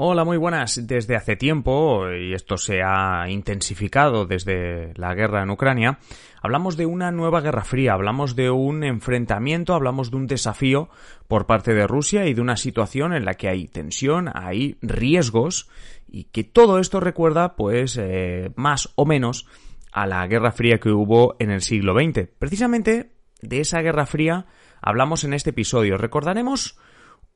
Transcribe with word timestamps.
Hola, 0.00 0.24
muy 0.24 0.36
buenas. 0.36 0.86
Desde 0.86 1.16
hace 1.16 1.34
tiempo, 1.34 2.08
y 2.12 2.32
esto 2.32 2.56
se 2.56 2.82
ha 2.84 3.28
intensificado 3.28 4.26
desde 4.26 4.92
la 4.94 5.12
guerra 5.12 5.42
en 5.42 5.50
Ucrania, 5.50 5.98
hablamos 6.40 6.76
de 6.76 6.86
una 6.86 7.10
nueva 7.10 7.40
guerra 7.40 7.64
fría, 7.64 7.94
hablamos 7.94 8.36
de 8.36 8.48
un 8.48 8.84
enfrentamiento, 8.84 9.74
hablamos 9.74 10.12
de 10.12 10.16
un 10.18 10.28
desafío 10.28 10.88
por 11.26 11.46
parte 11.46 11.74
de 11.74 11.88
Rusia 11.88 12.26
y 12.26 12.34
de 12.34 12.40
una 12.40 12.56
situación 12.56 13.12
en 13.12 13.24
la 13.24 13.34
que 13.34 13.48
hay 13.48 13.66
tensión, 13.66 14.30
hay 14.32 14.76
riesgos 14.82 15.68
y 16.06 16.26
que 16.26 16.44
todo 16.44 16.78
esto 16.78 17.00
recuerda, 17.00 17.56
pues, 17.56 17.98
eh, 18.00 18.52
más 18.54 18.92
o 18.94 19.04
menos 19.04 19.48
a 19.90 20.06
la 20.06 20.24
guerra 20.28 20.52
fría 20.52 20.78
que 20.78 20.90
hubo 20.90 21.34
en 21.40 21.50
el 21.50 21.60
siglo 21.60 21.94
XX. 21.94 22.28
Precisamente 22.38 23.16
de 23.42 23.58
esa 23.58 23.80
guerra 23.80 24.06
fría 24.06 24.46
hablamos 24.80 25.24
en 25.24 25.34
este 25.34 25.50
episodio. 25.50 25.98
Recordaremos 25.98 26.78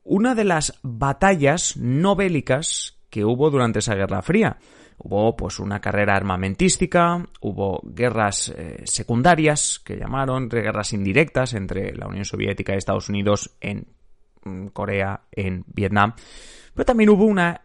una 0.04 0.34
de 0.34 0.44
las 0.44 0.78
batallas 0.82 1.76
no 1.76 2.16
bélicas 2.16 2.98
que 3.10 3.24
hubo 3.24 3.50
durante 3.50 3.80
esa 3.80 3.94
Guerra 3.94 4.22
Fría. 4.22 4.58
Hubo 4.98 5.36
pues 5.36 5.58
una 5.58 5.80
carrera 5.80 6.16
armamentística, 6.16 7.26
hubo 7.40 7.80
guerras 7.84 8.52
eh, 8.56 8.82
secundarias 8.84 9.80
que 9.84 9.96
llamaron 9.96 10.48
guerras 10.48 10.92
indirectas 10.92 11.54
entre 11.54 11.94
la 11.94 12.06
Unión 12.06 12.24
Soviética 12.24 12.72
y 12.72 12.78
Estados 12.78 13.08
Unidos 13.08 13.56
en 13.60 13.88
mm, 14.44 14.68
Corea, 14.68 15.22
en 15.32 15.64
Vietnam, 15.66 16.14
pero 16.74 16.84
también 16.84 17.10
hubo 17.10 17.24
una 17.24 17.62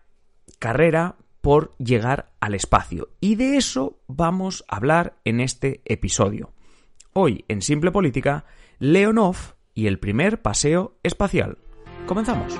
carrera 0.59 1.15
por 1.41 1.75
llegar 1.77 2.31
al 2.39 2.55
espacio 2.55 3.09
y 3.21 3.35
de 3.35 3.57
eso 3.57 3.99
vamos 4.07 4.65
a 4.67 4.77
hablar 4.77 5.17
en 5.23 5.39
este 5.39 5.81
episodio. 5.85 6.51
Hoy 7.13 7.45
en 7.47 7.61
Simple 7.61 7.91
Política, 7.91 8.45
Leonov 8.79 9.37
y 9.73 9.87
el 9.87 9.99
primer 9.99 10.41
paseo 10.41 10.97
espacial. 11.03 11.59
Comenzamos. 12.07 12.57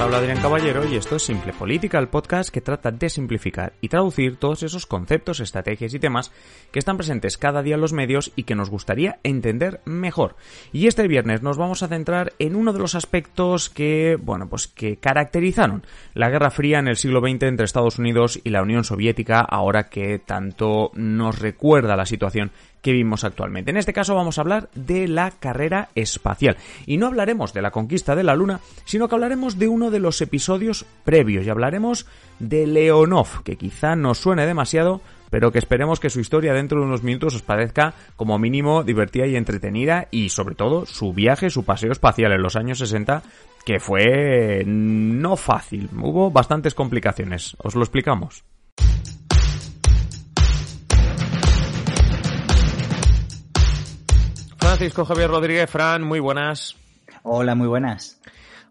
habla 0.00 0.16
Adrián 0.16 0.40
Caballero 0.40 0.86
y 0.90 0.96
esto 0.96 1.16
es 1.16 1.22
Simple 1.24 1.52
Política, 1.52 1.98
el 1.98 2.08
podcast 2.08 2.48
que 2.48 2.62
trata 2.62 2.90
de 2.90 3.10
simplificar 3.10 3.74
y 3.82 3.88
traducir 3.88 4.36
todos 4.36 4.62
esos 4.62 4.86
conceptos, 4.86 5.40
estrategias 5.40 5.92
y 5.92 5.98
temas 5.98 6.32
que 6.70 6.78
están 6.78 6.96
presentes 6.96 7.36
cada 7.36 7.62
día 7.62 7.74
en 7.74 7.82
los 7.82 7.92
medios 7.92 8.32
y 8.34 8.44
que 8.44 8.54
nos 8.54 8.70
gustaría 8.70 9.18
entender 9.24 9.82
mejor. 9.84 10.36
Y 10.72 10.86
este 10.86 11.06
viernes 11.06 11.42
nos 11.42 11.58
vamos 11.58 11.82
a 11.82 11.88
centrar 11.88 12.32
en 12.38 12.56
uno 12.56 12.72
de 12.72 12.78
los 12.78 12.94
aspectos 12.94 13.68
que, 13.68 14.16
bueno, 14.18 14.48
pues 14.48 14.68
que 14.68 14.96
caracterizaron 14.96 15.84
la 16.14 16.30
Guerra 16.30 16.50
Fría 16.50 16.78
en 16.78 16.88
el 16.88 16.96
siglo 16.96 17.20
XX 17.20 17.42
entre 17.42 17.66
Estados 17.66 17.98
Unidos 17.98 18.40
y 18.42 18.50
la 18.50 18.62
Unión 18.62 18.84
Soviética, 18.84 19.40
ahora 19.40 19.90
que 19.90 20.18
tanto 20.18 20.92
nos 20.94 21.38
recuerda 21.40 21.96
la 21.96 22.06
situación 22.06 22.52
que 22.82 22.92
vimos 22.92 23.24
actualmente. 23.24 23.70
En 23.70 23.76
este 23.76 23.92
caso 23.92 24.14
vamos 24.14 24.38
a 24.38 24.40
hablar 24.42 24.68
de 24.74 25.08
la 25.08 25.30
carrera 25.30 25.88
espacial. 25.94 26.56
Y 26.86 26.96
no 26.96 27.06
hablaremos 27.06 27.52
de 27.52 27.62
la 27.62 27.70
conquista 27.70 28.16
de 28.16 28.24
la 28.24 28.34
Luna, 28.34 28.60
sino 28.84 29.08
que 29.08 29.14
hablaremos 29.14 29.58
de 29.58 29.68
uno 29.68 29.90
de 29.90 30.00
los 30.00 30.20
episodios 30.20 30.86
previos 31.04 31.46
y 31.46 31.50
hablaremos 31.50 32.06
de 32.38 32.66
Leonov, 32.66 33.42
que 33.44 33.56
quizá 33.56 33.96
no 33.96 34.14
suene 34.14 34.46
demasiado, 34.46 35.00
pero 35.30 35.52
que 35.52 35.58
esperemos 35.58 36.00
que 36.00 36.10
su 36.10 36.20
historia 36.20 36.52
dentro 36.52 36.80
de 36.80 36.86
unos 36.86 37.02
minutos 37.02 37.34
os 37.34 37.42
parezca 37.42 37.94
como 38.16 38.38
mínimo 38.38 38.82
divertida 38.82 39.26
y 39.26 39.36
entretenida 39.36 40.08
y 40.10 40.30
sobre 40.30 40.54
todo 40.54 40.86
su 40.86 41.12
viaje, 41.12 41.50
su 41.50 41.64
paseo 41.64 41.92
espacial 41.92 42.32
en 42.32 42.42
los 42.42 42.56
años 42.56 42.78
60 42.78 43.22
que 43.64 43.78
fue 43.78 44.64
no 44.66 45.36
fácil, 45.36 45.90
hubo 46.00 46.30
bastantes 46.30 46.74
complicaciones, 46.74 47.56
os 47.62 47.74
lo 47.74 47.82
explicamos. 47.82 48.44
Francisco 54.80 55.04
Javier 55.04 55.28
Rodríguez, 55.28 55.68
Fran, 55.68 56.02
muy 56.02 56.20
buenas. 56.20 56.74
Hola, 57.22 57.54
muy 57.54 57.68
buenas. 57.68 58.18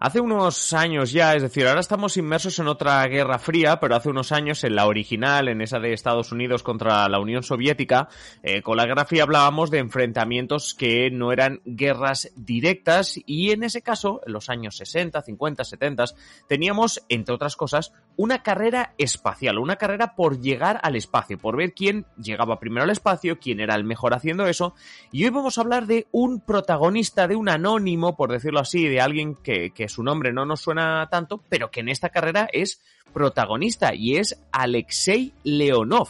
Hace 0.02 0.22
unos 0.22 0.72
años 0.72 1.12
ya, 1.12 1.36
es 1.36 1.42
decir, 1.42 1.68
ahora 1.68 1.82
estamos 1.82 2.16
inmersos 2.16 2.58
en 2.60 2.70
otra 2.70 3.06
guerra 3.08 3.38
fría, 3.38 3.82
pero 3.82 3.98
hace 3.98 4.08
unos 4.08 4.32
años 4.32 4.64
en 4.64 4.74
la 4.74 4.86
original, 4.86 5.50
en 5.50 5.60
esa 5.60 5.78
de 5.80 5.92
Estados 5.92 6.32
Unidos 6.32 6.64
contra 6.64 7.10
la 7.10 7.20
Unión 7.20 7.44
Soviética, 7.44 8.08
eh, 8.42 8.62
con 8.62 8.78
la 8.78 8.86
guerra 8.86 9.04
fría 9.04 9.24
hablábamos 9.24 9.72
de 9.72 9.80
enfrentamientos 9.80 10.74
que 10.74 11.12
no 11.12 11.34
eran 11.34 11.60
guerras 11.66 12.32
directas 12.38 13.20
y 13.26 13.52
en 13.52 13.64
ese 13.64 13.82
caso, 13.82 14.22
en 14.26 14.32
los 14.32 14.50
años 14.50 14.78
60, 14.78 15.22
50, 15.22 15.66
70, 15.66 16.06
teníamos, 16.48 17.04
entre 17.10 17.36
otras 17.36 17.58
cosas, 17.58 17.92
una 18.16 18.42
carrera 18.42 18.94
espacial, 18.98 19.60
una 19.60 19.76
carrera 19.76 20.16
por 20.16 20.40
llegar 20.40 20.80
al 20.82 20.96
espacio, 20.96 21.38
por 21.38 21.58
ver 21.58 21.74
quién 21.74 22.06
llegaba 22.16 22.62
primero 22.62 22.86
al 22.86 22.90
espacio, 22.90 23.38
quién 23.38 23.60
era 23.60 23.76
el 23.76 23.84
mejor 23.84 24.14
haciendo 24.14 24.48
eso. 24.48 24.76
Y 25.12 25.26
hoy 25.26 25.32
vamos 25.32 25.58
a 25.58 25.62
hablar 25.62 25.88
de 25.88 26.08
un 26.14 26.40
protagonista, 26.40 27.28
de 27.28 27.36
un 27.36 27.50
anónimo, 27.50 28.16
por 28.16 28.32
decirlo 28.32 28.62
así, 28.62 28.88
de 28.88 29.02
alguien 29.02 29.36
que, 29.36 29.72
que 29.72 29.89
su 29.90 30.04
nombre 30.04 30.32
no 30.32 30.46
nos 30.46 30.62
suena 30.62 31.08
tanto, 31.12 31.44
pero 31.50 31.72
que 31.72 31.82
en 31.82 31.90
esta 31.90 32.10
carrera 32.10 32.48
es 32.52 32.82
protagonista 33.14 33.94
y 33.94 34.18
es 34.18 34.42
Alexei 34.52 35.34
Leonov 35.44 36.10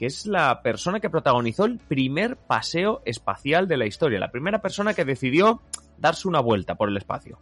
que 0.00 0.06
es 0.06 0.24
la 0.24 0.62
persona 0.62 0.98
que 0.98 1.10
protagonizó 1.10 1.66
el 1.66 1.76
primer 1.76 2.38
paseo 2.38 3.02
espacial 3.04 3.68
de 3.68 3.76
la 3.76 3.84
historia, 3.84 4.18
la 4.18 4.30
primera 4.30 4.62
persona 4.62 4.94
que 4.94 5.04
decidió 5.04 5.60
darse 5.98 6.26
una 6.26 6.40
vuelta 6.40 6.74
por 6.74 6.88
el 6.88 6.96
espacio. 6.96 7.38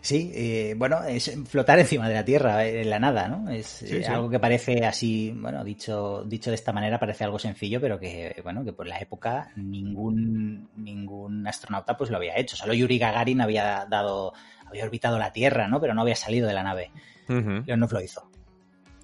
Sí, 0.00 0.30
eh, 0.34 0.74
bueno, 0.76 1.02
es 1.02 1.36
flotar 1.48 1.80
encima 1.80 2.08
de 2.08 2.14
la 2.14 2.24
Tierra, 2.24 2.64
eh, 2.64 2.82
en 2.82 2.90
la 2.90 3.00
nada, 3.00 3.26
¿no? 3.26 3.50
Es 3.50 3.82
eh, 3.82 4.06
algo 4.06 4.30
que 4.30 4.38
parece 4.38 4.84
así, 4.86 5.32
bueno, 5.34 5.64
dicho, 5.64 6.22
dicho 6.26 6.50
de 6.50 6.56
esta 6.56 6.72
manera 6.72 7.00
parece 7.00 7.24
algo 7.24 7.38
sencillo, 7.38 7.80
pero 7.80 7.98
que, 7.98 8.40
bueno, 8.44 8.64
que 8.64 8.72
por 8.72 8.86
la 8.86 8.98
época 8.98 9.50
ningún, 9.56 10.68
ningún 10.76 11.46
astronauta 11.46 11.96
pues 11.96 12.10
lo 12.10 12.18
había 12.18 12.38
hecho. 12.38 12.54
Solo 12.54 12.74
Yuri 12.74 12.98
Gagarin 12.98 13.40
había 13.40 13.86
dado 13.88 14.32
había 14.68 14.84
orbitado 14.84 15.18
la 15.18 15.32
Tierra, 15.32 15.68
¿no? 15.68 15.80
Pero 15.80 15.94
no 15.94 16.02
había 16.02 16.16
salido 16.16 16.46
de 16.46 16.54
la 16.54 16.62
nave. 16.62 16.90
Uh 17.28 17.62
no 17.76 17.86
lo 17.90 18.00
hizo. 18.00 18.28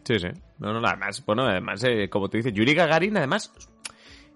Sí, 0.05 0.19
sí. 0.19 0.29
No, 0.59 0.73
no, 0.73 0.87
además, 0.87 1.25
bueno, 1.25 1.43
además, 1.47 1.83
eh, 1.85 2.09
como 2.09 2.29
tú 2.29 2.37
dices, 2.37 2.53
Yuri 2.53 2.75
Gagarin, 2.75 3.17
además, 3.17 3.53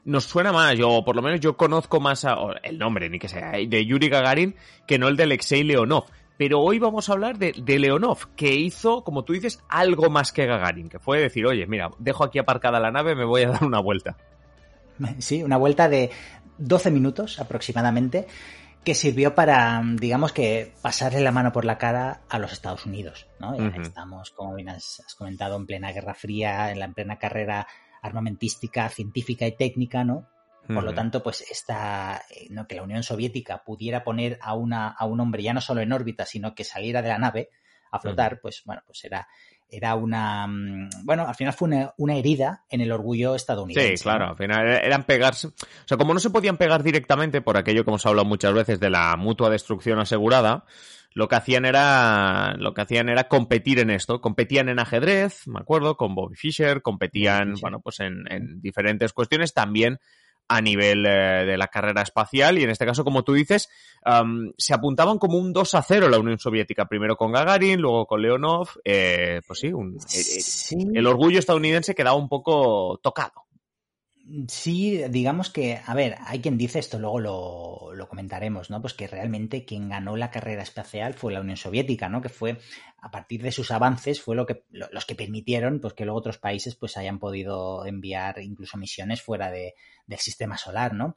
nos 0.04 0.24
suena 0.24 0.52
más, 0.52 0.76
yo, 0.76 1.02
por 1.04 1.14
lo 1.14 1.22
menos 1.22 1.40
yo 1.40 1.56
conozco 1.56 2.00
más 2.00 2.26
el 2.62 2.78
nombre, 2.78 3.10
ni 3.10 3.18
que 3.18 3.28
sea, 3.28 3.58
eh, 3.58 3.66
de 3.68 3.84
Yuri 3.84 4.08
Gagarin, 4.08 4.56
que 4.86 4.98
no 4.98 5.08
el 5.08 5.16
de 5.16 5.24
Alexei 5.24 5.62
Leonov. 5.64 6.04
Pero 6.38 6.60
hoy 6.60 6.78
vamos 6.78 7.08
a 7.08 7.12
hablar 7.12 7.36
de, 7.36 7.52
de, 7.52 7.78
Leonov, 7.78 8.34
que 8.36 8.54
hizo, 8.54 9.02
como 9.04 9.24
tú 9.24 9.32
dices, 9.32 9.60
algo 9.68 10.08
más 10.08 10.32
que 10.32 10.46
Gagarin, 10.46 10.88
que 10.88 10.98
fue 10.98 11.20
decir, 11.20 11.44
oye, 11.46 11.66
mira, 11.66 11.90
dejo 11.98 12.24
aquí 12.24 12.38
aparcada 12.38 12.80
la 12.80 12.90
nave, 12.90 13.14
me 13.14 13.24
voy 13.24 13.42
a 13.42 13.50
dar 13.50 13.64
una 13.64 13.80
vuelta. 13.80 14.16
Sí, 15.18 15.42
una 15.42 15.56
vuelta 15.56 15.88
de 15.88 16.10
12 16.58 16.90
minutos 16.90 17.38
aproximadamente 17.40 18.26
que 18.84 18.94
sirvió 18.94 19.34
para, 19.34 19.82
digamos 19.96 20.32
que, 20.32 20.72
pasarle 20.82 21.20
la 21.20 21.32
mano 21.32 21.52
por 21.52 21.64
la 21.64 21.78
cara 21.78 22.22
a 22.28 22.38
los 22.38 22.52
Estados 22.52 22.86
Unidos, 22.86 23.26
¿no? 23.38 23.54
Estamos, 23.54 24.30
como 24.30 24.54
bien 24.54 24.70
has, 24.70 25.02
comentado, 25.16 25.56
en 25.56 25.66
plena 25.66 25.92
Guerra 25.92 26.14
Fría, 26.14 26.70
en 26.70 26.78
la 26.78 26.88
plena 26.88 27.18
carrera 27.18 27.66
armamentística, 28.02 28.88
científica 28.88 29.46
y 29.46 29.56
técnica, 29.56 30.04
¿no? 30.04 30.28
Por 30.66 30.84
lo 30.84 30.92
tanto, 30.92 31.22
pues 31.22 31.40
esta, 31.50 32.20
eh, 32.28 32.48
¿no? 32.50 32.66
que 32.66 32.74
la 32.74 32.82
Unión 32.82 33.02
Soviética 33.02 33.64
pudiera 33.64 34.04
poner 34.04 34.38
a, 34.42 34.54
una, 34.54 34.88
a 34.88 35.06
un 35.06 35.18
hombre 35.18 35.42
ya 35.42 35.54
no 35.54 35.62
solo 35.62 35.80
en 35.80 35.92
órbita, 35.92 36.26
sino 36.26 36.54
que 36.54 36.62
saliera 36.62 37.00
de 37.00 37.08
la 37.08 37.18
nave 37.18 37.48
a 37.90 37.98
flotar, 37.98 38.38
pues 38.42 38.62
bueno, 38.66 38.82
pues 38.84 39.02
era, 39.04 39.26
era 39.70 39.94
una. 39.94 40.46
Mm, 40.46 40.90
bueno, 41.04 41.26
al 41.26 41.34
final 41.34 41.52
fue 41.52 41.92
una, 41.96 42.14
herida 42.16 42.64
en 42.70 42.80
el 42.80 42.92
orgullo 42.92 43.34
estadounidense. 43.34 43.96
Sí, 43.96 44.02
claro, 44.02 44.30
al 44.30 44.36
final 44.36 44.66
eran 44.66 45.04
pegarse. 45.04 45.48
O 45.48 45.52
sea, 45.84 45.96
como 45.96 46.14
no 46.14 46.20
se 46.20 46.30
podían 46.30 46.56
pegar 46.56 46.82
directamente 46.82 47.40
por 47.40 47.56
aquello 47.56 47.84
que 47.84 47.90
hemos 47.90 48.06
hablado 48.06 48.26
muchas 48.26 48.52
veces 48.54 48.80
de 48.80 48.90
la 48.90 49.16
mutua 49.16 49.50
destrucción 49.50 49.98
asegurada, 49.98 50.64
lo 51.12 51.28
que 51.28 51.36
hacían 51.36 51.64
era 51.64 52.54
lo 52.58 52.74
que 52.74 52.82
hacían 52.82 53.08
era 53.08 53.28
competir 53.28 53.78
en 53.78 53.90
esto 53.90 54.20
competían 54.20 54.68
en 54.68 54.78
ajedrez 54.78 55.48
me 55.48 55.58
acuerdo 55.58 55.96
con 55.96 56.14
Bobby 56.14 56.36
Fischer 56.36 56.82
competían 56.82 57.54
bueno 57.60 57.80
pues 57.80 58.00
en, 58.00 58.30
en, 58.30 58.60
diferentes 58.60 59.14
cuestiones 59.14 59.54
también 59.54 59.98
a 60.48 60.60
nivel 60.60 61.04
eh, 61.06 61.44
de 61.44 61.58
la 61.58 61.68
carrera 61.68 62.02
espacial 62.02 62.58
y 62.58 62.64
en 62.64 62.70
este 62.70 62.86
caso, 62.86 63.04
como 63.04 63.22
tú 63.22 63.34
dices, 63.34 63.68
se 64.56 64.74
apuntaban 64.74 65.18
como 65.18 65.38
un 65.38 65.52
2 65.52 65.74
a 65.74 65.82
0 65.82 66.08
la 66.08 66.18
Unión 66.18 66.38
Soviética, 66.38 66.86
primero 66.86 67.16
con 67.16 67.32
Gagarin, 67.32 67.80
luego 67.80 68.06
con 68.06 68.22
Leonov, 68.22 68.68
eh, 68.84 69.42
pues 69.46 69.58
sí, 69.60 69.72
un, 69.72 69.98
eh, 70.14 70.76
el 70.94 71.06
orgullo 71.06 71.38
estadounidense 71.38 71.94
quedaba 71.94 72.16
un 72.16 72.28
poco 72.28 72.98
tocado. 73.02 73.44
Sí, 74.46 75.02
digamos 75.08 75.48
que, 75.48 75.80
a 75.84 75.94
ver, 75.94 76.16
hay 76.26 76.40
quien 76.40 76.58
dice 76.58 76.78
esto, 76.78 76.98
luego 76.98 77.18
lo, 77.18 77.94
lo, 77.94 78.08
comentaremos, 78.08 78.68
¿no? 78.68 78.82
Pues 78.82 78.92
que 78.92 79.06
realmente 79.06 79.64
quien 79.64 79.88
ganó 79.88 80.16
la 80.16 80.30
carrera 80.30 80.62
espacial 80.62 81.14
fue 81.14 81.32
la 81.32 81.40
Unión 81.40 81.56
Soviética, 81.56 82.10
¿no? 82.10 82.20
Que 82.20 82.28
fue, 82.28 82.58
a 83.00 83.10
partir 83.10 83.42
de 83.42 83.52
sus 83.52 83.70
avances, 83.70 84.20
fue 84.20 84.34
lo 84.34 84.44
que, 84.44 84.64
los 84.70 85.06
que 85.06 85.14
permitieron 85.14 85.80
pues, 85.80 85.94
que 85.94 86.04
luego 86.04 86.18
otros 86.18 86.38
países 86.38 86.74
pues 86.74 86.96
hayan 86.96 87.20
podido 87.20 87.86
enviar 87.86 88.40
incluso 88.40 88.76
misiones 88.76 89.22
fuera 89.22 89.50
de, 89.50 89.74
del 90.06 90.18
sistema 90.18 90.58
solar, 90.58 90.94
¿no? 90.94 91.16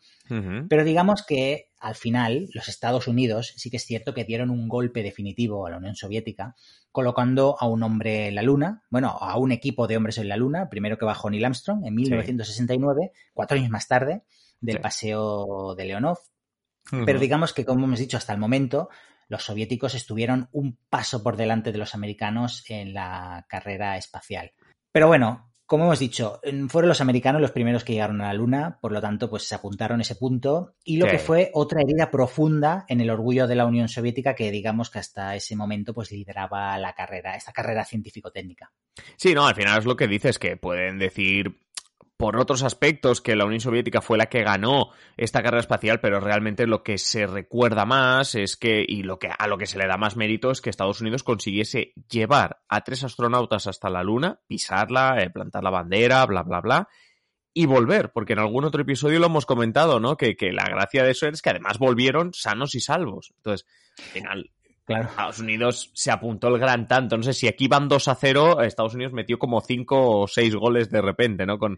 Pero 0.70 0.84
digamos 0.84 1.26
que 1.26 1.72
al 1.80 1.96
final 1.96 2.50
los 2.54 2.68
Estados 2.68 3.08
Unidos 3.08 3.54
sí 3.58 3.72
que 3.72 3.78
es 3.78 3.86
cierto 3.86 4.14
que 4.14 4.26
dieron 4.26 4.52
un 4.52 4.68
golpe 4.68 5.02
definitivo 5.02 5.66
a 5.66 5.72
la 5.72 5.78
Unión 5.78 5.96
Soviética 5.96 6.56
colocando 6.92 7.56
a 7.60 7.68
un 7.68 7.82
hombre 7.84 8.28
en 8.28 8.36
la 8.36 8.44
Luna, 8.44 8.84
bueno, 8.90 9.10
a 9.10 9.38
un 9.38 9.52
equipo 9.52 9.88
de 9.88 9.98
hombres 9.98 10.18
en 10.20 10.28
la 10.28 10.38
Luna, 10.38 10.70
primero 10.70 10.98
que 10.98 11.06
bajó 11.06 11.30
Neil 11.30 11.46
Armstrong 11.46 11.86
en 11.86 11.96
1969, 11.96 13.12
cuatro 13.34 13.58
años 13.58 13.70
más 13.72 13.88
tarde, 13.88 14.24
del 14.60 14.80
paseo 14.80 15.74
de 15.76 15.86
Leonov. 15.86 16.18
Pero 17.06 17.20
digamos 17.20 17.54
que, 17.54 17.64
como 17.64 17.86
hemos 17.86 18.00
dicho 18.00 18.18
hasta 18.18 18.34
el 18.34 18.40
momento, 18.40 18.90
los 19.32 19.46
soviéticos 19.46 19.96
estuvieron 19.96 20.50
un 20.52 20.78
paso 20.90 21.24
por 21.24 21.38
delante 21.38 21.72
de 21.72 21.78
los 21.78 21.96
americanos 21.96 22.66
en 22.68 22.94
la 22.94 23.46
carrera 23.48 23.96
espacial. 23.96 24.52
Pero 24.92 25.08
bueno, 25.08 25.54
como 25.66 25.86
hemos 25.86 26.00
dicho, 26.00 26.42
fueron 26.68 26.90
los 26.90 27.00
americanos 27.00 27.42
los 27.42 27.52
primeros 27.52 27.86
que 27.86 27.94
llegaron 27.94 28.20
a 28.20 28.28
la 28.28 28.34
Luna, 28.34 28.78
por 28.82 28.92
lo 28.92 29.00
tanto, 29.00 29.30
pues 29.30 29.44
se 29.44 29.56
apuntaron 29.56 30.02
ese 30.02 30.18
punto 30.18 30.76
y 30.84 30.98
lo 30.98 31.08
que 31.08 31.18
fue 31.18 31.50
otra 31.54 31.80
herida 31.82 32.12
profunda 32.12 32.84
en 32.90 33.00
el 33.00 33.10
orgullo 33.10 33.48
de 33.48 33.56
la 33.56 33.66
Unión 33.66 33.88
Soviética 33.88 34.36
que 34.36 34.52
digamos 34.52 34.90
que 34.90 35.00
hasta 35.00 35.34
ese 35.34 35.56
momento 35.56 35.94
pues 35.94 36.12
lideraba 36.12 36.78
la 36.78 36.92
carrera, 36.92 37.38
esta 37.38 37.54
carrera 37.54 37.86
científico-técnica. 37.86 38.74
Sí, 39.16 39.34
no, 39.34 39.48
al 39.48 39.56
final 39.56 39.80
es 39.80 39.86
lo 39.86 39.96
que 39.96 40.10
dices, 40.10 40.40
que 40.40 40.58
pueden 40.58 41.00
decir 41.00 41.62
por 42.22 42.38
otros 42.38 42.62
aspectos 42.62 43.20
que 43.20 43.36
la 43.36 43.46
Unión 43.46 43.62
Soviética 43.62 44.00
fue 44.00 44.16
la 44.16 44.28
que 44.28 44.44
ganó 44.44 44.92
esta 45.18 45.42
carrera 45.42 45.62
espacial, 45.62 46.00
pero 46.02 46.20
realmente 46.20 46.68
lo 46.68 46.84
que 46.84 47.00
se 47.00 47.26
recuerda 47.26 47.84
más 47.88 48.36
es 48.36 48.58
que, 48.58 48.86
y 48.88 49.02
lo 49.02 49.18
que, 49.18 49.32
a 49.36 49.48
lo 49.48 49.58
que 49.58 49.66
se 49.66 49.80
le 49.80 49.88
da 49.88 49.98
más 49.98 50.16
mérito 50.16 50.52
es 50.52 50.62
que 50.62 50.70
Estados 50.70 51.02
Unidos 51.02 51.24
consiguiese 51.24 51.94
llevar 52.12 52.62
a 52.70 52.82
tres 52.82 53.04
astronautas 53.04 53.66
hasta 53.66 53.90
la 53.90 54.04
Luna, 54.04 54.40
pisarla, 54.46 55.16
eh, 55.20 55.32
plantar 55.32 55.64
la 55.64 55.72
bandera, 55.72 56.24
bla, 56.28 56.44
bla, 56.44 56.62
bla, 56.62 56.90
y 57.56 57.66
volver, 57.66 58.12
porque 58.12 58.34
en 58.34 58.40
algún 58.40 58.66
otro 58.66 58.84
episodio 58.84 59.18
lo 59.18 59.26
hemos 59.26 59.48
comentado, 59.48 60.00
¿no? 60.00 60.16
Que, 60.16 60.36
que 60.36 60.52
la 60.52 60.66
gracia 60.66 61.04
de 61.04 61.12
eso 61.12 61.28
es 61.28 61.42
que 61.42 61.50
además 61.50 61.80
volvieron 61.80 62.36
sanos 62.36 62.76
y 62.76 62.82
salvos. 62.82 63.34
Entonces, 63.38 63.66
al 63.98 64.06
final, 64.06 64.52
Estados 64.94 65.40
Unidos 65.40 65.92
se 65.94 66.12
apuntó 66.12 66.48
el 66.48 66.60
gran 66.60 66.88
tanto. 66.88 67.18
No 67.18 67.24
sé 67.24 67.34
si 67.34 67.48
aquí 67.48 67.68
van 67.68 67.88
2 67.88 68.08
a 68.08 68.16
0, 68.16 68.62
Estados 68.62 68.94
Unidos 68.94 69.14
metió 69.14 69.40
como 69.40 69.62
5 69.62 70.22
o 70.22 70.28
6 70.28 70.56
goles 70.56 70.90
de 70.90 71.02
repente, 71.02 71.46
¿no? 71.46 71.58
Con, 71.58 71.78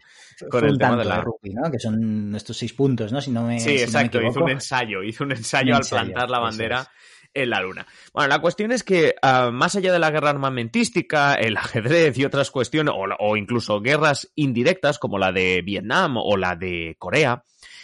con 0.49 0.65
el 0.65 0.77
tema 0.77 0.97
de 0.97 1.05
la. 1.05 1.21
Rugby, 1.21 1.53
¿no? 1.53 1.71
Que 1.71 1.79
son 1.79 2.33
estos 2.35 2.57
6 2.57 2.73
puntos, 2.73 3.11
¿no? 3.11 3.21
Si 3.21 3.31
no 3.31 3.43
me, 3.43 3.59
sí, 3.59 3.77
exacto. 3.77 4.21
hizo 4.21 4.43
un 4.43 4.51
ensayo, 4.51 5.03
hizo 5.03 5.23
un 5.23 5.31
ensayo, 5.31 5.75
al 5.75 5.85
plantar 5.85 6.29
la 6.29 6.39
bandera. 6.39 6.87
en 7.33 7.49
la 7.49 7.61
Luna. 7.61 7.87
Bueno, 8.13 8.29
la 8.29 8.39
cuestión 8.39 8.71
es 8.71 8.83
que, 8.83 9.15
ah, 9.21 9.49
más 9.51 9.75
allá 9.75 9.91
de 9.91 9.99
la 9.99 10.11
guerra 10.11 10.29
armamentística, 10.29 11.33
el 11.33 11.57
ajedrez 11.57 12.17
y 12.17 12.25
otras 12.25 12.51
cuestiones, 12.51 12.93
o, 12.95 13.05
o, 13.19 13.37
incluso 13.37 13.81
guerras 13.81 14.31
indirectas 14.35 14.99
como 14.99 15.17
la 15.17 15.31
de 15.31 15.61
Vietnam 15.63 16.17
o 16.17 16.37
la 16.37 16.55
de 16.55 16.95
Corea, 16.99 17.43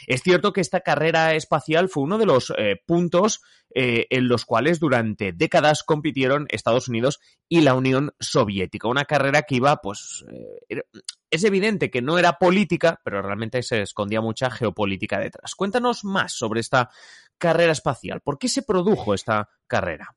es 0.10 0.24
cierto 0.24 0.54
que 0.54 0.62
esta 0.62 0.82
carrera 0.82 1.36
espacial 1.36 1.88
fue 1.88 2.02
uno 2.02 2.18
de 2.18 2.26
los 2.26 2.52
eh, 2.58 2.82
puntos 2.88 3.42
eh, 3.76 4.08
en 4.10 4.28
los 4.28 4.44
cuales 4.44 4.80
durante 4.80 5.34
décadas 5.34 5.84
compitieron 5.84 6.48
Estados 6.50 6.88
Unidos 6.90 7.20
y 7.48 7.62
la 7.62 7.76
Unión 7.76 8.16
Soviética. 8.20 8.88
Una 8.88 9.06
carrera 9.06 9.44
que 9.44 9.58
iba, 9.58 9.76
pues, 9.78 10.26
eh, 10.68 10.82
es 11.30 11.44
evidente 11.44 11.92
que 11.92 12.02
no 12.02 12.18
era 12.18 12.40
política, 12.40 13.00
pero 13.04 13.22
realmente 13.22 13.62
se 13.62 13.84
escondía 13.84 14.20
mucha 14.20 14.50
geopolítica 14.50 15.20
detrás. 15.20 15.54
Cuéntanos 15.54 16.04
más 16.04 16.34
sobre 16.34 16.62
esta 16.62 16.90
carrera 17.38 17.72
espacial. 17.72 18.22
¿Por 18.22 18.40
qué 18.40 18.50
se 18.50 18.64
produjo 18.64 19.14
esta 19.14 19.48
carrera? 19.68 20.16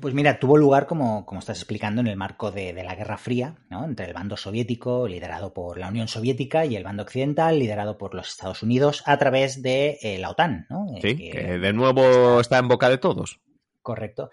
Pues 0.00 0.12
mira, 0.12 0.40
tuvo 0.40 0.56
lugar, 0.56 0.86
como, 0.86 1.24
como 1.24 1.38
estás 1.38 1.58
explicando, 1.58 2.00
en 2.00 2.08
el 2.08 2.16
marco 2.16 2.50
de, 2.50 2.72
la 2.72 2.96
Guerra 2.96 3.16
Fría, 3.16 3.56
¿no? 3.70 3.84
entre 3.84 4.06
el 4.06 4.12
bando 4.12 4.36
soviético, 4.36 5.06
liderado 5.06 5.54
por 5.54 5.78
la 5.78 5.88
Unión 5.88 6.08
Soviética, 6.08 6.66
y 6.66 6.74
el 6.74 6.82
bando 6.82 7.04
occidental, 7.04 7.58
liderado 7.58 7.96
por 7.96 8.14
los 8.14 8.28
Estados 8.28 8.62
Unidos, 8.62 9.02
a 9.06 9.18
través 9.18 9.62
de 9.62 9.98
eh, 10.02 10.18
la 10.18 10.30
OTAN. 10.30 10.66
¿no? 10.68 10.86
Eh, 10.96 11.00
sí, 11.00 11.30
que, 11.30 11.58
de 11.58 11.72
nuevo 11.72 12.40
está 12.40 12.58
en 12.58 12.68
boca 12.68 12.88
de 12.88 12.98
todos. 12.98 13.40
Correcto. 13.80 14.30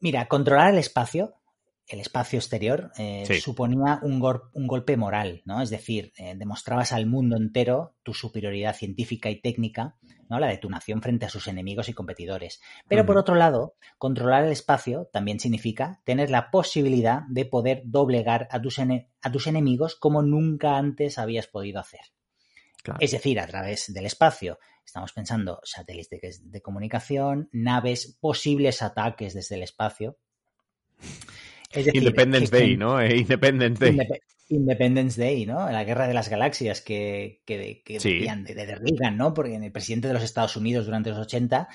Mira, 0.00 0.26
controlar 0.26 0.72
el 0.72 0.78
espacio, 0.78 1.34
el 1.88 2.00
espacio 2.00 2.38
exterior, 2.38 2.92
eh, 2.98 3.40
suponía 3.40 4.00
un, 4.02 4.22
un, 4.52 4.66
golpe 4.66 4.96
moral, 4.96 5.42
¿no? 5.44 5.62
Es 5.62 5.70
decir, 5.70 6.12
demostrabas 6.36 6.92
al 6.92 7.06
mundo 7.06 7.36
entero 7.36 7.94
tu 8.02 8.14
superioridad 8.14 8.76
científica 8.76 9.30
y 9.30 9.40
técnica 9.40 9.96
¿no? 10.28 10.38
La 10.38 10.48
detonación 10.48 11.02
frente 11.02 11.26
a 11.26 11.30
sus 11.30 11.48
enemigos 11.48 11.88
y 11.88 11.94
competidores. 11.94 12.60
Pero 12.86 13.06
por 13.06 13.16
otro 13.16 13.34
lado, 13.34 13.74
controlar 13.96 14.44
el 14.44 14.52
espacio 14.52 15.08
también 15.12 15.40
significa 15.40 16.00
tener 16.04 16.30
la 16.30 16.50
posibilidad 16.50 17.22
de 17.28 17.46
poder 17.46 17.82
doblegar 17.84 18.48
a 18.50 18.60
tus, 18.60 18.78
a 18.78 19.32
tus 19.32 19.46
enemigos 19.46 19.96
como 19.96 20.22
nunca 20.22 20.76
antes 20.76 21.18
habías 21.18 21.46
podido 21.46 21.80
hacer. 21.80 22.00
Es 23.00 23.10
decir, 23.10 23.38
a 23.40 23.46
través 23.46 23.92
del 23.92 24.06
espacio. 24.06 24.58
Estamos 24.84 25.12
pensando 25.12 25.60
satélites 25.64 26.50
de 26.50 26.62
comunicación, 26.62 27.50
naves, 27.52 28.16
posibles 28.20 28.80
ataques 28.80 29.34
desde 29.34 29.56
el 29.56 29.62
espacio. 29.62 30.16
Independence 31.74 32.50
Day, 32.50 32.76
¿no? 32.76 33.00
Eh, 33.00 33.16
Independence 33.16 33.84
Day. 33.84 34.08
Independence 34.48 35.20
Day, 35.20 35.44
¿no? 35.44 35.70
La 35.70 35.84
guerra 35.84 36.08
de 36.08 36.14
las 36.14 36.28
galaxias 36.28 36.80
que, 36.80 37.42
que, 37.44 37.82
que 37.84 37.94
decían 37.94 38.44
de, 38.44 38.54
de 38.54 38.74
Reagan, 38.74 39.16
¿no? 39.16 39.34
Porque 39.34 39.54
el 39.54 39.72
presidente 39.72 40.08
de 40.08 40.14
los 40.14 40.22
Estados 40.22 40.56
Unidos 40.56 40.86
durante 40.86 41.10
los 41.10 41.18
80 41.18 41.68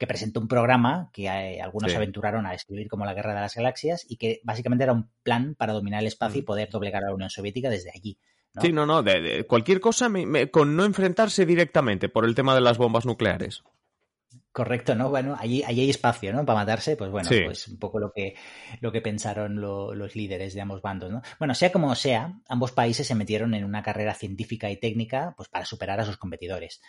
que 0.00 0.06
presentó 0.06 0.40
un 0.40 0.48
programa 0.48 1.10
que 1.12 1.26
eh, 1.26 1.60
algunos 1.60 1.94
aventuraron 1.94 2.46
a 2.46 2.52
describir 2.52 2.88
como 2.88 3.04
la 3.04 3.12
guerra 3.12 3.34
de 3.34 3.40
las 3.40 3.54
galaxias 3.54 4.06
y 4.08 4.16
que 4.16 4.40
básicamente 4.44 4.84
era 4.84 4.94
un 4.94 5.10
plan 5.22 5.54
para 5.54 5.74
dominar 5.74 6.00
el 6.00 6.06
espacio 6.06 6.38
y 6.38 6.42
poder 6.42 6.70
doblegar 6.70 7.04
a 7.04 7.08
la 7.08 7.14
Unión 7.14 7.28
Soviética 7.28 7.68
desde 7.68 7.90
allí. 7.94 8.16
Sí, 8.62 8.72
no, 8.72 8.86
no, 8.86 9.02
de, 9.02 9.44
cualquier 9.46 9.78
cosa 9.78 10.10
con 10.50 10.74
no 10.74 10.84
enfrentarse 10.84 11.44
directamente 11.44 12.08
por 12.08 12.24
el 12.24 12.34
tema 12.34 12.54
de 12.54 12.62
las 12.62 12.78
bombas 12.78 13.04
nucleares. 13.04 13.62
Correcto, 14.52 14.96
¿no? 14.96 15.10
Bueno, 15.10 15.36
allí, 15.38 15.62
allí 15.64 15.82
hay 15.82 15.90
espacio, 15.90 16.32
¿no? 16.32 16.44
Para 16.44 16.60
matarse, 16.60 16.96
pues 16.96 17.08
bueno, 17.10 17.28
pues 17.44 17.68
un 17.68 17.78
poco 17.78 18.00
lo 18.00 18.10
que, 18.12 18.34
lo 18.80 18.90
que 18.90 19.00
pensaron 19.00 19.60
los 19.60 20.16
líderes 20.16 20.54
de 20.54 20.60
ambos 20.60 20.82
bandos, 20.82 21.12
¿no? 21.12 21.22
Bueno, 21.38 21.54
sea 21.54 21.70
como 21.70 21.94
sea, 21.94 22.40
ambos 22.48 22.72
países 22.72 23.06
se 23.06 23.14
metieron 23.14 23.54
en 23.54 23.64
una 23.64 23.82
carrera 23.82 24.12
científica 24.14 24.68
y 24.68 24.76
técnica, 24.76 25.34
pues 25.36 25.48
para 25.48 25.64
superar 25.64 26.00
a 26.00 26.04
sus 26.04 26.16
competidores. 26.16 26.80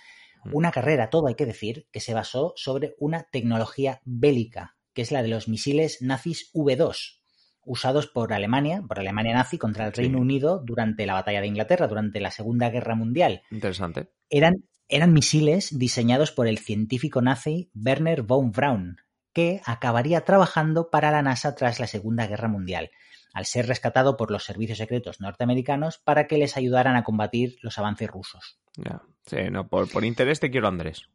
Mm. 0.43 0.55
Una 0.55 0.71
carrera, 0.71 1.11
todo 1.11 1.27
hay 1.27 1.35
que 1.35 1.45
decir, 1.45 1.87
que 1.91 1.99
se 1.99 2.15
basó 2.15 2.53
sobre 2.55 2.95
una 2.97 3.27
tecnología 3.31 4.01
bélica, 4.05 4.75
que 4.93 5.03
es 5.03 5.11
la 5.11 5.21
de 5.21 5.29
los 5.29 5.47
misiles 5.47 6.01
nazis 6.01 6.51
V2, 6.53 7.21
usados 7.63 8.07
por 8.07 8.33
Alemania, 8.33 8.83
por 8.87 8.99
Alemania 8.99 9.35
nazi 9.35 9.59
contra 9.59 9.85
el 9.85 9.93
Reino 9.93 10.19
Unido 10.19 10.63
durante 10.65 11.05
la 11.05 11.13
batalla 11.13 11.41
de 11.41 11.47
Inglaterra, 11.47 11.87
durante 11.87 12.19
la 12.19 12.31
Segunda 12.31 12.71
Guerra 12.71 12.95
Mundial. 12.95 13.43
Interesante. 13.51 14.09
Eran 14.29 14.63
eran 14.91 15.13
misiles 15.13 15.77
diseñados 15.77 16.31
por 16.31 16.47
el 16.47 16.59
científico 16.59 17.21
nazi 17.21 17.71
Werner 17.73 18.21
von 18.21 18.51
Braun, 18.51 18.97
que 19.33 19.61
acabaría 19.65 20.21
trabajando 20.21 20.89
para 20.89 21.11
la 21.11 21.21
NASA 21.21 21.55
tras 21.55 21.79
la 21.79 21.87
Segunda 21.87 22.27
Guerra 22.27 22.49
Mundial, 22.49 22.91
al 23.33 23.45
ser 23.45 23.67
rescatado 23.67 24.17
por 24.17 24.29
los 24.29 24.43
servicios 24.43 24.77
secretos 24.77 25.21
norteamericanos 25.21 25.97
para 25.97 26.27
que 26.27 26.37
les 26.37 26.57
ayudaran 26.57 26.95
a 26.95 27.03
combatir 27.03 27.57
los 27.61 27.77
avances 27.77 28.09
rusos. 28.09 28.59
Ya, 28.75 29.01
sí, 29.25 29.37
no, 29.49 29.67
por, 29.67 30.03
interés 30.03 30.39
te 30.39 30.51
quiero, 30.51 30.67
Andrés. 30.67 31.09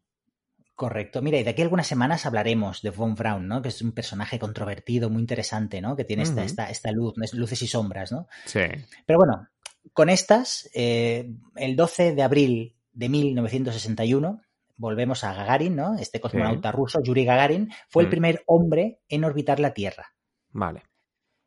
Correcto. 0.75 1.23
Mira, 1.23 1.39
y 1.39 1.43
de 1.43 1.51
aquí 1.51 1.63
a 1.63 1.65
algunas 1.65 1.87
semanas 1.87 2.27
hablaremos 2.27 2.83
de 2.83 2.91
Von 2.91 3.15
Braun, 3.15 3.49
¿no? 3.49 3.63
Que 3.63 3.69
es 3.69 3.81
un 3.81 3.93
personaje 3.93 4.39
controvertido, 4.39 5.09
muy 5.09 5.21
interesante, 5.21 5.81
¿no? 5.81 5.97
Que 5.97 6.05
tiene 6.05 6.23
esta, 6.23 6.45
esta, 6.45 6.71
esta, 6.71 6.93
luz, 6.93 7.15
luces 7.33 7.63
y 7.63 7.67
sombras, 7.67 8.13
¿no? 8.13 8.29
Sí. 8.45 8.61
Pero 9.07 9.19
bueno, 9.19 9.49
con 9.95 10.11
estas, 10.11 10.69
eh, 10.75 11.31
el 11.57 11.77
12 11.77 12.15
de 12.15 12.23
abril 12.23 12.76
de 12.97 13.11
1961, 13.11 14.41
volvemos 14.77 15.23
a 15.23 15.35
Gagarin, 15.35 15.77
¿no? 15.77 15.99
Este 15.99 16.19
cosmonauta 16.19 16.73
ruso, 16.73 16.99
Yuri 17.03 17.25
Gagarin, 17.27 17.71
fue 17.89 18.03
el 18.03 18.09
mm. 18.09 18.11
primer 18.11 18.43
hombre 18.47 19.01
en 19.09 19.25
orbitar 19.25 19.61
la 19.61 19.75
Tierra. 19.75 20.15
Vale. 20.51 20.83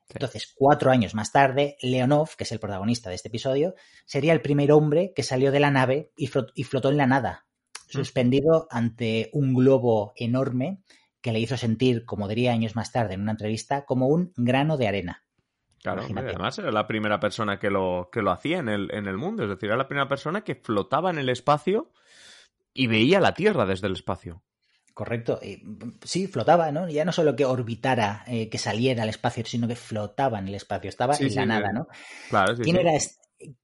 Entonces, 0.09 0.53
cuatro 0.55 0.91
años 0.91 1.13
más 1.15 1.31
tarde, 1.31 1.77
Leonov, 1.81 2.35
que 2.35 2.43
es 2.43 2.51
el 2.51 2.59
protagonista 2.59 3.09
de 3.09 3.15
este 3.15 3.27
episodio, 3.29 3.73
sería 4.05 4.33
el 4.33 4.41
primer 4.41 4.71
hombre 4.71 5.11
que 5.15 5.23
salió 5.23 5.51
de 5.51 5.59
la 5.59 5.71
nave 5.71 6.11
y, 6.15 6.27
flotó 6.27 6.89
en 6.89 6.97
la 6.97 7.07
nada, 7.07 7.47
mm. 7.73 7.91
suspendido 7.91 8.67
ante 8.69 9.31
un 9.33 9.55
globo 9.55 10.13
enorme 10.15 10.83
que 11.21 11.31
le 11.31 11.39
hizo 11.39 11.57
sentir, 11.57 12.05
como 12.05 12.27
diría 12.27 12.53
años 12.53 12.75
más 12.75 12.91
tarde 12.91 13.15
en 13.15 13.21
una 13.21 13.31
entrevista, 13.31 13.85
como 13.85 14.07
un 14.07 14.33
grano 14.37 14.77
de 14.77 14.87
arena. 14.87 15.23
Claro, 15.81 16.03
además 16.15 16.59
era 16.59 16.71
la 16.71 16.87
primera 16.87 17.19
persona 17.19 17.57
que 17.57 17.69
lo, 17.69 18.09
que 18.11 18.21
lo 18.21 18.31
hacía 18.31 18.59
en 18.59 18.69
el, 18.69 18.93
en 18.93 19.07
el 19.07 19.17
mundo, 19.17 19.43
es 19.43 19.49
decir, 19.49 19.69
era 19.69 19.77
la 19.77 19.87
primera 19.87 20.09
persona 20.09 20.43
que 20.43 20.55
flotaba 20.55 21.09
en 21.09 21.19
el 21.19 21.29
espacio 21.29 21.91
y 22.73 22.87
veía 22.87 23.19
la 23.19 23.33
Tierra 23.33 23.65
desde 23.65 23.87
el 23.87 23.93
espacio. 23.93 24.43
Correcto. 24.93 25.39
Sí, 26.03 26.27
flotaba, 26.27 26.73
¿no? 26.73 26.89
Ya 26.89 27.05
no 27.05 27.13
solo 27.13 27.33
que 27.33 27.45
orbitara, 27.45 28.25
eh, 28.27 28.49
que 28.49 28.57
saliera 28.57 29.03
al 29.03 29.09
espacio, 29.09 29.45
sino 29.45 29.65
que 29.65 29.77
flotaba 29.77 30.39
en 30.39 30.49
el 30.49 30.55
espacio, 30.55 30.89
estaba 30.89 31.15
en 31.17 31.35
la 31.35 31.45
nada, 31.45 31.71
¿no? 31.71 31.87
Claro, 32.29 32.55
¿Quién, 32.57 32.75
era 32.75 32.93
este, 32.93 33.15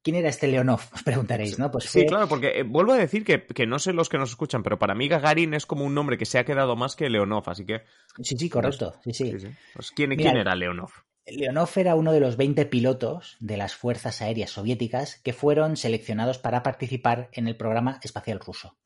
¿Quién 0.01 0.15
era 0.15 0.29
este 0.29 0.47
Leonov? 0.47 0.79
Os 0.93 1.03
preguntaréis, 1.03 1.59
¿no? 1.59 1.69
Pues 1.71 1.85
Sí, 1.85 2.05
claro, 2.05 2.29
porque 2.29 2.59
eh, 2.59 2.63
vuelvo 2.63 2.93
a 2.93 2.97
decir 2.97 3.25
que, 3.25 3.45
que, 3.45 3.67
no 3.67 3.79
sé 3.79 3.91
los 3.91 4.07
que 4.07 4.17
nos 4.17 4.29
escuchan, 4.29 4.63
pero 4.63 4.79
para 4.79 4.95
mí 4.95 5.09
Gagarin 5.09 5.53
es 5.53 5.65
como 5.65 5.83
un 5.83 5.93
nombre 5.93 6.17
que 6.17 6.25
se 6.25 6.39
ha 6.39 6.45
quedado 6.45 6.77
más 6.77 6.95
que 6.95 7.09
Leonov, 7.09 7.49
así 7.49 7.65
que... 7.65 7.81
Sí, 8.21 8.37
sí, 8.37 8.49
correcto. 8.49 8.93
Sí, 9.03 9.13
sí. 9.13 9.35
Pues, 9.73 9.91
¿quién, 9.91 10.15
¿Quién 10.15 10.37
era 10.37 10.55
Leonov? 10.55 10.91
Leonov 11.27 11.69
era 11.77 11.95
uno 11.95 12.11
de 12.11 12.19
los 12.19 12.37
20 12.37 12.65
pilotos 12.67 13.37
de 13.39 13.57
las 13.57 13.75
fuerzas 13.75 14.21
aéreas 14.21 14.51
soviéticas 14.51 15.19
que 15.23 15.33
fueron 15.33 15.75
seleccionados 15.75 16.37
para 16.37 16.61
participar 16.61 17.29
en 17.33 17.47
el 17.47 17.57
programa 17.57 17.99
espacial 18.03 18.39
ruso. 18.39 18.77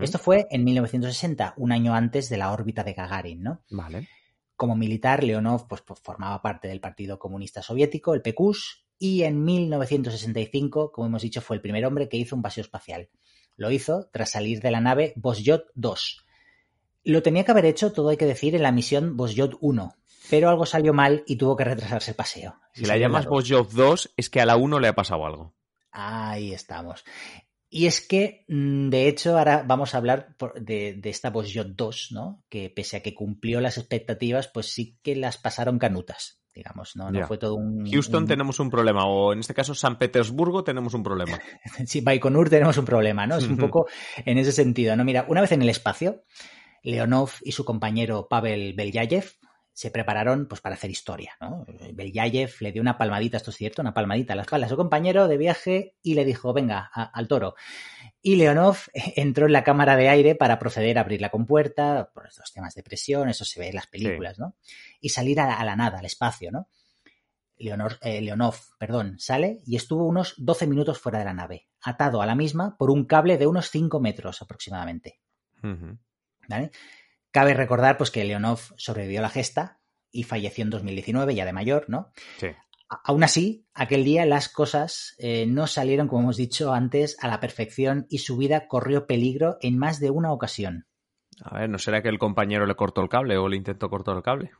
Esto 0.00 0.18
fue 0.18 0.46
en 0.50 0.62
1960, 0.64 1.54
un 1.56 1.72
año 1.72 1.94
antes 1.94 2.28
de 2.28 2.36
la 2.36 2.52
órbita 2.52 2.84
de 2.84 2.94
Gagarin, 2.94 3.42
¿no? 3.42 3.62
Vale. 3.70 4.08
Como 4.56 4.76
militar, 4.76 5.24
Leonov 5.24 5.66
pues, 5.66 5.82
pues, 5.82 5.98
formaba 6.00 6.40
parte 6.42 6.68
del 6.68 6.80
Partido 6.80 7.18
Comunista 7.18 7.60
Soviético, 7.60 8.14
el 8.14 8.22
PQS, 8.22 8.84
y 8.98 9.24
en 9.24 9.44
1965, 9.44 10.92
como 10.92 11.08
hemos 11.08 11.22
dicho, 11.22 11.40
fue 11.40 11.56
el 11.56 11.62
primer 11.62 11.84
hombre 11.86 12.08
que 12.08 12.16
hizo 12.16 12.36
un 12.36 12.42
paseo 12.42 12.62
espacial. 12.62 13.08
Lo 13.56 13.70
hizo 13.72 14.08
tras 14.12 14.30
salir 14.30 14.60
de 14.60 14.70
la 14.70 14.80
nave 14.80 15.12
Vosjot 15.16 15.66
2, 15.74 16.24
Lo 17.04 17.22
tenía 17.22 17.44
que 17.44 17.50
haber 17.50 17.66
hecho, 17.66 17.92
todo 17.92 18.10
hay 18.10 18.16
que 18.16 18.26
decir, 18.26 18.54
en 18.54 18.62
la 18.62 18.72
misión 18.72 19.16
Bosjot 19.16 19.58
1, 19.60 19.96
pero 20.30 20.48
algo 20.48 20.66
salió 20.66 20.92
mal 20.92 21.22
y 21.26 21.36
tuvo 21.36 21.56
que 21.56 21.64
retrasarse 21.64 22.12
el 22.12 22.16
paseo. 22.16 22.56
Si 22.72 22.84
la 22.84 22.96
llamas 22.96 23.26
Bosjot 23.26 23.70
2, 23.70 24.14
es 24.16 24.30
que 24.30 24.40
a 24.40 24.46
la 24.46 24.56
1 24.56 24.80
le 24.80 24.88
ha 24.88 24.94
pasado 24.94 25.26
algo. 25.26 25.54
Ahí 25.90 26.52
estamos. 26.52 27.04
Y 27.68 27.86
es 27.86 28.00
que, 28.00 28.44
mm, 28.48 28.88
de 28.88 29.08
hecho, 29.08 29.36
ahora 29.36 29.64
vamos 29.66 29.94
a 29.94 29.98
hablar 29.98 30.36
de, 30.60 31.00
esta 31.04 31.30
Bosjot 31.30 31.74
2, 31.74 32.08
¿no? 32.12 32.44
Que 32.48 32.70
pese 32.70 32.98
a 32.98 33.02
que 33.02 33.14
cumplió 33.14 33.60
las 33.60 33.78
expectativas, 33.78 34.48
pues 34.48 34.72
sí 34.72 34.98
que 35.02 35.16
las 35.16 35.38
pasaron 35.38 35.78
canutas 35.78 36.40
digamos, 36.54 36.94
no, 36.94 37.10
no 37.10 37.26
fue 37.26 37.36
todo 37.36 37.56
un... 37.56 37.90
Houston 37.90 38.28
tenemos 38.28 38.60
un 38.60 38.70
problema, 38.70 39.06
o 39.06 39.32
en 39.32 39.40
este 39.40 39.54
caso 39.54 39.74
San 39.74 39.98
Petersburgo 39.98 40.62
tenemos 40.62 40.94
un 40.94 41.02
problema. 41.02 41.40
sí, 41.84 42.00
Baikonur 42.00 42.48
tenemos 42.48 42.78
un 42.78 42.84
problema, 42.84 43.26
¿no? 43.26 43.38
Es 43.38 43.48
un 43.48 43.56
poco 43.58 43.88
en 44.24 44.38
ese 44.38 44.52
sentido, 44.52 44.94
¿no? 44.94 45.04
Mira, 45.04 45.26
una 45.28 45.40
vez 45.40 45.50
en 45.50 45.62
el 45.62 45.68
espacio, 45.68 46.22
Leonov 46.84 47.30
y 47.42 47.50
su 47.50 47.64
compañero 47.64 48.28
Pavel 48.28 48.74
Belyayev 48.74 49.32
se 49.74 49.90
prepararon 49.90 50.46
pues 50.46 50.60
para 50.60 50.76
hacer 50.76 50.90
historia, 50.90 51.32
¿no? 51.40 51.66
Belyayev 51.94 52.54
le 52.60 52.70
dio 52.70 52.80
una 52.80 52.96
palmadita, 52.96 53.38
esto 53.38 53.50
es 53.50 53.56
cierto, 53.56 53.82
una 53.82 53.92
palmadita 53.92 54.32
a 54.32 54.36
la 54.36 54.42
espalda 54.42 54.66
a 54.66 54.70
su 54.70 54.76
compañero 54.76 55.26
de 55.26 55.36
viaje 55.36 55.96
y 56.00 56.14
le 56.14 56.24
dijo, 56.24 56.52
venga, 56.52 56.88
al 56.94 57.26
toro. 57.26 57.56
Y 58.22 58.36
Leonov 58.36 58.78
entró 58.94 59.46
en 59.46 59.52
la 59.52 59.64
cámara 59.64 59.96
de 59.96 60.08
aire 60.08 60.36
para 60.36 60.60
proceder 60.60 60.96
a 60.96 61.00
abrir 61.00 61.20
la 61.20 61.30
compuerta, 61.30 62.08
por 62.14 62.28
estos 62.28 62.52
temas 62.52 62.74
de 62.76 62.84
presión, 62.84 63.28
eso 63.28 63.44
se 63.44 63.58
ve 63.58 63.68
en 63.68 63.74
las 63.74 63.88
películas, 63.88 64.38
¿no? 64.38 64.54
Y 65.00 65.08
salir 65.08 65.40
a 65.40 65.64
la, 65.64 65.74
nada, 65.74 65.98
al 65.98 66.06
espacio, 66.06 66.52
¿no? 66.52 66.68
Eh, 67.56 68.20
Leonov, 68.20 68.54
perdón, 68.78 69.16
sale 69.18 69.60
y 69.66 69.74
estuvo 69.74 70.06
unos 70.06 70.34
12 70.38 70.68
minutos 70.68 71.00
fuera 71.00 71.18
de 71.18 71.24
la 71.24 71.34
nave, 71.34 71.68
atado 71.82 72.22
a 72.22 72.26
la 72.26 72.36
misma 72.36 72.76
por 72.76 72.92
un 72.92 73.06
cable 73.06 73.38
de 73.38 73.48
unos 73.48 73.70
5 73.70 73.98
metros 74.00 74.40
aproximadamente. 74.40 75.20
¿Vale? 76.48 76.70
Cabe 77.34 77.52
recordar 77.52 77.96
pues, 77.96 78.12
que 78.12 78.22
Leonov 78.22 78.60
sobrevivió 78.76 79.18
a 79.18 79.22
la 79.22 79.28
gesta 79.28 79.80
y 80.12 80.22
falleció 80.22 80.62
en 80.62 80.70
2019, 80.70 81.34
ya 81.34 81.44
de 81.44 81.52
mayor, 81.52 81.86
¿no? 81.88 82.12
Sí. 82.38 82.46
Aún 83.02 83.24
así, 83.24 83.66
aquel 83.74 84.04
día 84.04 84.24
las 84.24 84.48
cosas 84.48 85.16
eh, 85.18 85.44
no 85.44 85.66
salieron, 85.66 86.06
como 86.06 86.22
hemos 86.22 86.36
dicho 86.36 86.72
antes, 86.72 87.16
a 87.20 87.26
la 87.26 87.40
perfección 87.40 88.06
y 88.08 88.18
su 88.18 88.36
vida 88.36 88.68
corrió 88.68 89.08
peligro 89.08 89.56
en 89.62 89.76
más 89.76 89.98
de 89.98 90.10
una 90.10 90.30
ocasión. 90.30 90.86
A 91.42 91.58
ver, 91.58 91.68
¿no 91.68 91.80
será 91.80 92.02
que 92.04 92.08
el 92.08 92.20
compañero 92.20 92.66
le 92.66 92.76
cortó 92.76 93.00
el 93.02 93.08
cable 93.08 93.36
o 93.36 93.48
le 93.48 93.56
intentó 93.56 93.90
cortar 93.90 94.14
el 94.14 94.22
cable? 94.22 94.52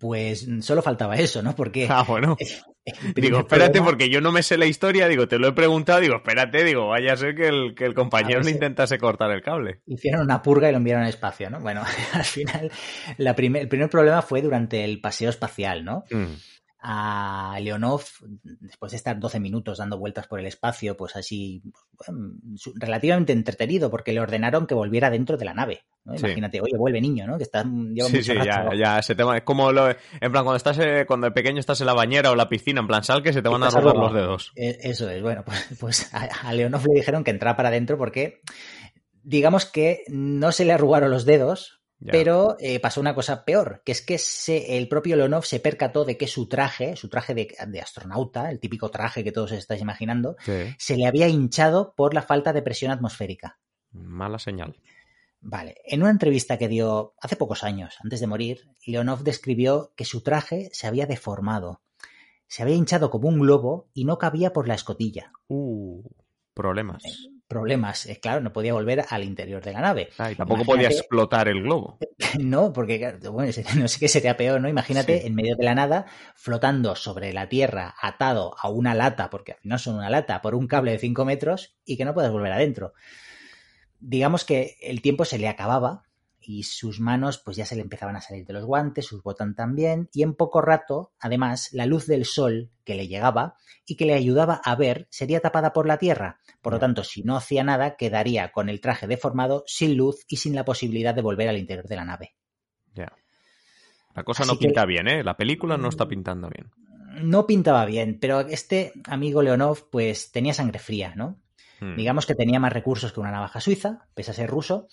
Pues 0.00 0.48
solo 0.62 0.82
faltaba 0.82 1.14
eso, 1.14 1.42
¿no? 1.44 1.54
Porque. 1.54 1.86
Ah, 1.88 2.02
bueno. 2.02 2.36
Digo, 3.14 3.40
espérate, 3.40 3.80
porque 3.82 4.08
yo 4.08 4.20
no 4.20 4.32
me 4.32 4.42
sé 4.42 4.58
la 4.58 4.66
historia, 4.66 5.08
digo, 5.08 5.28
te 5.28 5.38
lo 5.38 5.48
he 5.48 5.52
preguntado, 5.52 6.00
digo, 6.00 6.16
espérate, 6.16 6.64
digo, 6.64 6.88
vaya 6.88 7.12
a 7.12 7.16
ser 7.16 7.34
que 7.34 7.48
el, 7.48 7.74
que 7.74 7.84
el 7.84 7.94
compañero 7.94 8.40
le 8.40 8.50
intentase 8.50 8.98
cortar 8.98 9.30
el 9.30 9.42
cable. 9.42 9.80
Hicieron 9.86 10.22
una 10.22 10.42
purga 10.42 10.68
y 10.68 10.72
lo 10.72 10.78
enviaron 10.78 11.04
al 11.04 11.10
espacio, 11.10 11.50
¿no? 11.50 11.60
Bueno, 11.60 11.82
al 12.12 12.24
final, 12.24 12.70
la 13.16 13.30
el 13.30 13.68
primer 13.68 13.90
problema 13.90 14.22
fue 14.22 14.42
durante 14.42 14.84
el 14.84 15.00
paseo 15.00 15.30
espacial, 15.30 15.84
¿no? 15.84 16.04
Mm 16.10 16.34
a 16.80 17.58
Leonov, 17.60 18.02
después 18.42 18.92
de 18.92 18.96
estar 18.96 19.18
12 19.18 19.40
minutos 19.40 19.78
dando 19.78 19.98
vueltas 19.98 20.28
por 20.28 20.38
el 20.38 20.46
espacio, 20.46 20.96
pues 20.96 21.16
así 21.16 21.62
relativamente 22.76 23.32
entretenido, 23.32 23.90
porque 23.90 24.12
le 24.12 24.20
ordenaron 24.20 24.66
que 24.66 24.74
volviera 24.74 25.10
dentro 25.10 25.36
de 25.36 25.44
la 25.44 25.54
nave. 25.54 25.84
Imagínate, 26.06 26.60
oye, 26.60 26.76
vuelve 26.78 27.00
niño, 27.00 27.26
¿no? 27.26 27.36
Que 27.36 27.42
está 27.42 27.64
sí, 27.64 28.22
sí, 28.22 28.34
ya, 28.44 28.70
ya, 28.74 28.98
ese 28.98 29.14
tema 29.14 29.36
es 29.36 29.42
como 29.42 29.72
lo, 29.72 29.90
en 29.90 29.96
plan 30.32 30.44
cuando 30.44 30.56
estás 30.56 30.78
eh, 30.78 31.04
cuando 31.06 31.26
el 31.26 31.32
pequeño 31.32 31.60
estás 31.60 31.80
en 31.80 31.86
la 31.86 31.94
bañera 31.94 32.30
o 32.30 32.36
la 32.36 32.48
piscina, 32.48 32.80
en 32.80 32.86
plan 32.86 33.04
sal 33.04 33.22
que 33.22 33.32
se 33.32 33.42
te 33.42 33.48
van 33.48 33.62
a 33.62 33.70
robar 33.70 33.96
los 33.96 34.14
dedos. 34.14 34.52
E, 34.56 34.78
eso 34.82 35.10
es, 35.10 35.20
bueno, 35.20 35.42
pues, 35.46 35.76
pues 35.78 36.14
a, 36.14 36.52
Leonov 36.52 36.86
le 36.86 37.00
dijeron 37.00 37.24
que 37.24 37.30
entrara 37.30 37.56
para 37.56 37.68
adentro 37.68 37.98
porque 37.98 38.40
digamos 39.22 39.66
que 39.66 40.04
no 40.08 40.52
se 40.52 40.64
le 40.64 40.72
arrugaron 40.72 41.10
los 41.10 41.26
dedos, 41.26 41.77
pero 42.04 42.56
eh, 42.60 42.78
pasó 42.80 43.00
una 43.00 43.14
cosa 43.14 43.44
peor, 43.44 43.82
que 43.84 43.92
es 43.92 44.02
que 44.02 44.18
el 44.78 44.88
propio 44.88 45.16
Leonov 45.16 45.44
se 45.44 45.60
percató 45.60 46.04
de 46.04 46.16
que 46.16 46.28
su 46.28 46.48
traje, 46.48 46.96
su 46.96 47.08
traje 47.08 47.34
de, 47.34 47.80
astronauta, 47.80 48.50
el 48.50 48.60
típico 48.60 48.90
traje 48.90 49.24
que 49.24 49.32
todos 49.32 49.52
estáis 49.52 49.82
imaginando, 49.82 50.36
se 50.78 50.96
le 50.96 51.06
había 51.06 51.28
hinchado 51.28 51.94
por 51.96 52.14
la 52.14 52.22
falta 52.22 52.52
de 52.52 52.62
presión 52.62 52.92
atmosférica. 52.92 53.58
Mala 53.92 54.38
señal. 54.38 54.76
Vale, 55.40 55.76
en 55.84 56.02
una 56.02 56.10
entrevista 56.10 56.58
que 56.58 56.68
dio 56.68 57.14
hace 57.20 57.36
pocos 57.36 57.62
años, 57.62 57.96
antes 58.02 58.20
de 58.20 58.26
morir, 58.26 58.68
Leonov 58.84 59.22
describió 59.22 59.92
que 59.96 60.04
su 60.04 60.22
traje 60.22 60.68
se 60.72 60.86
había 60.86 61.06
deformado. 61.06 61.80
Se 62.48 62.62
había 62.62 62.74
hinchado 62.76 63.10
como 63.10 63.28
un 63.28 63.38
globo 63.38 63.88
y 63.92 64.04
no 64.04 64.18
cabía 64.18 64.52
por 64.52 64.66
la 64.66 64.74
escotilla. 64.74 65.32
Uh, 65.48 66.02
problemas. 66.54 67.04
Eh, 67.04 67.37
problemas. 67.48 68.06
Eh, 68.06 68.20
claro, 68.20 68.40
no 68.40 68.52
podía 68.52 68.74
volver 68.74 69.04
al 69.08 69.24
interior 69.24 69.62
de 69.64 69.72
la 69.72 69.80
nave. 69.80 70.10
Ah, 70.18 70.30
y 70.30 70.34
tampoco 70.34 70.64
podía 70.64 70.88
explotar 70.88 71.48
el 71.48 71.62
globo. 71.62 71.98
No, 72.38 72.72
porque 72.72 73.16
bueno, 73.30 73.52
no 73.76 73.88
sé 73.88 73.98
qué 73.98 74.08
sería 74.08 74.36
peor, 74.36 74.60
¿no? 74.60 74.68
Imagínate 74.68 75.26
en 75.26 75.34
medio 75.34 75.56
de 75.56 75.64
la 75.64 75.74
nada, 75.74 76.06
flotando 76.34 76.94
sobre 76.94 77.32
la 77.32 77.48
Tierra, 77.48 77.94
atado 78.00 78.54
a 78.60 78.68
una 78.68 78.94
lata, 78.94 79.30
porque 79.30 79.52
al 79.52 79.58
final 79.58 79.78
son 79.78 79.94
una 79.96 80.10
lata, 80.10 80.42
por 80.42 80.54
un 80.54 80.66
cable 80.66 80.92
de 80.92 80.98
5 80.98 81.24
metros 81.24 81.76
y 81.84 81.96
que 81.96 82.04
no 82.04 82.12
puedas 82.14 82.30
volver 82.30 82.52
adentro. 82.52 82.92
Digamos 83.98 84.44
que 84.44 84.76
el 84.82 85.00
tiempo 85.00 85.24
se 85.24 85.38
le 85.38 85.48
acababa 85.48 86.07
y 86.48 86.62
sus 86.62 86.98
manos 86.98 87.36
pues 87.36 87.58
ya 87.58 87.66
se 87.66 87.76
le 87.76 87.82
empezaban 87.82 88.16
a 88.16 88.22
salir 88.22 88.46
de 88.46 88.54
los 88.54 88.64
guantes, 88.64 89.04
sus 89.04 89.22
botones 89.22 89.54
también, 89.54 90.08
y 90.14 90.22
en 90.22 90.32
poco 90.32 90.62
rato, 90.62 91.12
además, 91.20 91.68
la 91.74 91.84
luz 91.84 92.06
del 92.06 92.24
sol 92.24 92.70
que 92.84 92.94
le 92.94 93.06
llegaba 93.06 93.56
y 93.84 93.96
que 93.96 94.06
le 94.06 94.14
ayudaba 94.14 94.58
a 94.64 94.74
ver 94.74 95.06
sería 95.10 95.40
tapada 95.40 95.74
por 95.74 95.86
la 95.86 95.98
tierra. 95.98 96.40
Por 96.62 96.72
lo 96.72 96.78
tanto, 96.78 97.04
si 97.04 97.22
no 97.22 97.36
hacía 97.36 97.64
nada, 97.64 97.96
quedaría 97.96 98.50
con 98.50 98.70
el 98.70 98.80
traje 98.80 99.06
deformado, 99.06 99.62
sin 99.66 99.94
luz 99.98 100.24
y 100.26 100.38
sin 100.38 100.54
la 100.54 100.64
posibilidad 100.64 101.14
de 101.14 101.20
volver 101.20 101.50
al 101.50 101.58
interior 101.58 101.86
de 101.86 101.96
la 101.96 102.06
nave. 102.06 102.34
Ya. 102.94 103.12
La 104.14 104.24
cosa 104.24 104.46
no 104.46 104.58
pinta 104.58 104.86
bien, 104.86 105.06
¿eh? 105.06 105.22
La 105.22 105.36
película 105.36 105.76
no 105.76 105.90
está 105.90 106.08
pintando 106.08 106.48
bien. 106.48 106.70
No 107.22 107.46
pintaba 107.46 107.84
bien, 107.84 108.18
pero 108.18 108.40
este 108.40 108.94
amigo 109.04 109.42
Leonov 109.42 109.90
pues 109.90 110.32
tenía 110.32 110.54
sangre 110.54 110.78
fría, 110.78 111.12
¿no? 111.14 111.42
Hmm. 111.80 111.96
Digamos 111.96 112.26
que 112.26 112.34
tenía 112.34 112.60
más 112.60 112.72
recursos 112.72 113.12
que 113.12 113.20
una 113.20 113.30
navaja 113.30 113.60
suiza, 113.60 114.08
pese 114.14 114.30
a 114.30 114.34
ser 114.34 114.50
ruso, 114.50 114.88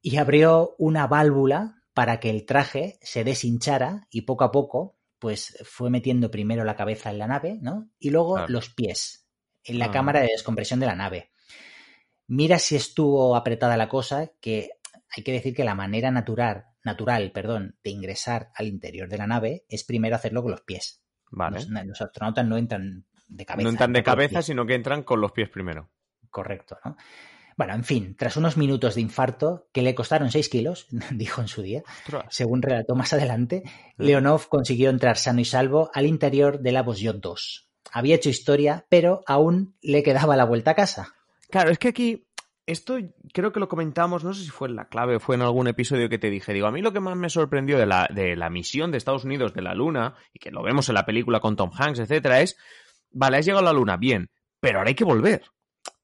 y 0.00 0.16
abrió 0.16 0.74
una 0.78 1.06
válvula 1.06 1.82
para 1.94 2.20
que 2.20 2.30
el 2.30 2.46
traje 2.46 2.98
se 3.02 3.24
deshinchara 3.24 4.06
y 4.10 4.22
poco 4.22 4.44
a 4.44 4.52
poco, 4.52 4.96
pues 5.18 5.58
fue 5.64 5.90
metiendo 5.90 6.30
primero 6.30 6.64
la 6.64 6.74
cabeza 6.74 7.10
en 7.10 7.18
la 7.18 7.26
nave, 7.26 7.58
¿no? 7.60 7.90
Y 7.98 8.10
luego 8.10 8.46
los 8.48 8.70
pies 8.70 9.28
en 9.64 9.78
la 9.78 9.86
ah. 9.86 9.90
cámara 9.90 10.20
de 10.20 10.28
descompresión 10.28 10.80
de 10.80 10.86
la 10.86 10.96
nave. 10.96 11.30
Mira 12.26 12.58
si 12.58 12.76
estuvo 12.76 13.36
apretada 13.36 13.76
la 13.76 13.88
cosa, 13.88 14.32
que 14.40 14.70
hay 15.14 15.22
que 15.22 15.32
decir 15.32 15.54
que 15.54 15.64
la 15.64 15.74
manera 15.74 16.10
natural, 16.10 16.66
natural, 16.82 17.30
perdón, 17.32 17.76
de 17.84 17.90
ingresar 17.90 18.50
al 18.54 18.66
interior 18.66 19.08
de 19.08 19.18
la 19.18 19.26
nave 19.26 19.64
es 19.68 19.84
primero 19.84 20.16
hacerlo 20.16 20.42
con 20.42 20.52
los 20.52 20.62
pies. 20.62 21.04
Vale. 21.30 21.60
Los, 21.84 22.00
astronautas 22.00 22.46
no 22.46 22.56
entran 22.56 23.06
de 23.28 23.44
cabeza. 23.44 23.64
No 23.64 23.70
entran 23.70 23.92
de 23.92 24.02
cabeza, 24.02 24.42
sino 24.42 24.66
que 24.66 24.74
entran 24.74 25.02
con 25.02 25.20
los 25.20 25.32
pies 25.32 25.48
primero 25.50 25.91
correcto, 26.32 26.78
¿no? 26.84 26.96
Bueno, 27.56 27.74
en 27.74 27.84
fin, 27.84 28.16
tras 28.16 28.36
unos 28.36 28.56
minutos 28.56 28.94
de 28.94 29.02
infarto 29.02 29.68
que 29.72 29.82
le 29.82 29.94
costaron 29.94 30.30
6 30.30 30.48
kilos, 30.48 30.88
dijo 31.12 31.40
en 31.40 31.48
su 31.48 31.62
día, 31.62 31.82
según 32.28 32.62
relató 32.62 32.94
más 32.94 33.12
adelante, 33.12 33.62
Leonov 33.96 34.48
consiguió 34.48 34.90
entrar 34.90 35.16
sano 35.16 35.40
y 35.40 35.44
salvo 35.44 35.90
al 35.94 36.06
interior 36.06 36.60
de 36.60 36.72
la 36.72 36.82
Vosjot 36.82 37.20
2. 37.20 37.68
Había 37.92 38.16
hecho 38.16 38.30
historia, 38.30 38.86
pero 38.88 39.20
aún 39.26 39.76
le 39.82 40.02
quedaba 40.02 40.36
la 40.36 40.44
vuelta 40.44 40.72
a 40.72 40.74
casa. 40.74 41.14
Claro, 41.50 41.70
es 41.70 41.78
que 41.78 41.88
aquí, 41.88 42.26
esto 42.66 42.96
creo 43.34 43.52
que 43.52 43.60
lo 43.60 43.68
comentamos, 43.68 44.24
no 44.24 44.32
sé 44.32 44.44
si 44.44 44.50
fue 44.50 44.68
en 44.68 44.76
la 44.76 44.88
clave, 44.88 45.20
fue 45.20 45.34
en 45.34 45.42
algún 45.42 45.68
episodio 45.68 46.08
que 46.08 46.18
te 46.18 46.30
dije, 46.30 46.54
digo, 46.54 46.66
a 46.66 46.72
mí 46.72 46.80
lo 46.80 46.92
que 46.92 47.00
más 47.00 47.16
me 47.16 47.28
sorprendió 47.28 47.78
de 47.78 47.86
la, 47.86 48.08
de 48.12 48.34
la 48.34 48.48
misión 48.48 48.90
de 48.90 48.98
Estados 48.98 49.24
Unidos 49.24 49.52
de 49.52 49.62
la 49.62 49.74
Luna, 49.74 50.14
y 50.32 50.38
que 50.38 50.50
lo 50.50 50.62
vemos 50.62 50.88
en 50.88 50.94
la 50.94 51.04
película 51.04 51.40
con 51.40 51.56
Tom 51.56 51.70
Hanks, 51.78 51.98
etcétera, 51.98 52.40
es, 52.40 52.56
vale, 53.10 53.36
has 53.36 53.44
llegado 53.44 53.66
a 53.66 53.72
la 53.72 53.78
Luna, 53.78 53.98
bien, 53.98 54.30
pero 54.58 54.78
ahora 54.78 54.88
hay 54.88 54.94
que 54.94 55.04
volver. 55.04 55.42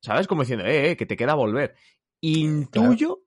¿Sabes? 0.01 0.27
Como 0.27 0.43
diciendo, 0.43 0.65
eh, 0.65 0.91
eh, 0.91 0.97
que 0.97 1.07
te 1.07 1.17
queda 1.17 1.35
volver. 1.35 1.75
Intuyo 2.21 3.21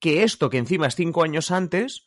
que 0.00 0.22
esto, 0.22 0.50
que 0.50 0.58
encima 0.58 0.86
es 0.86 0.94
cinco 0.94 1.22
años 1.22 1.50
antes, 1.50 2.06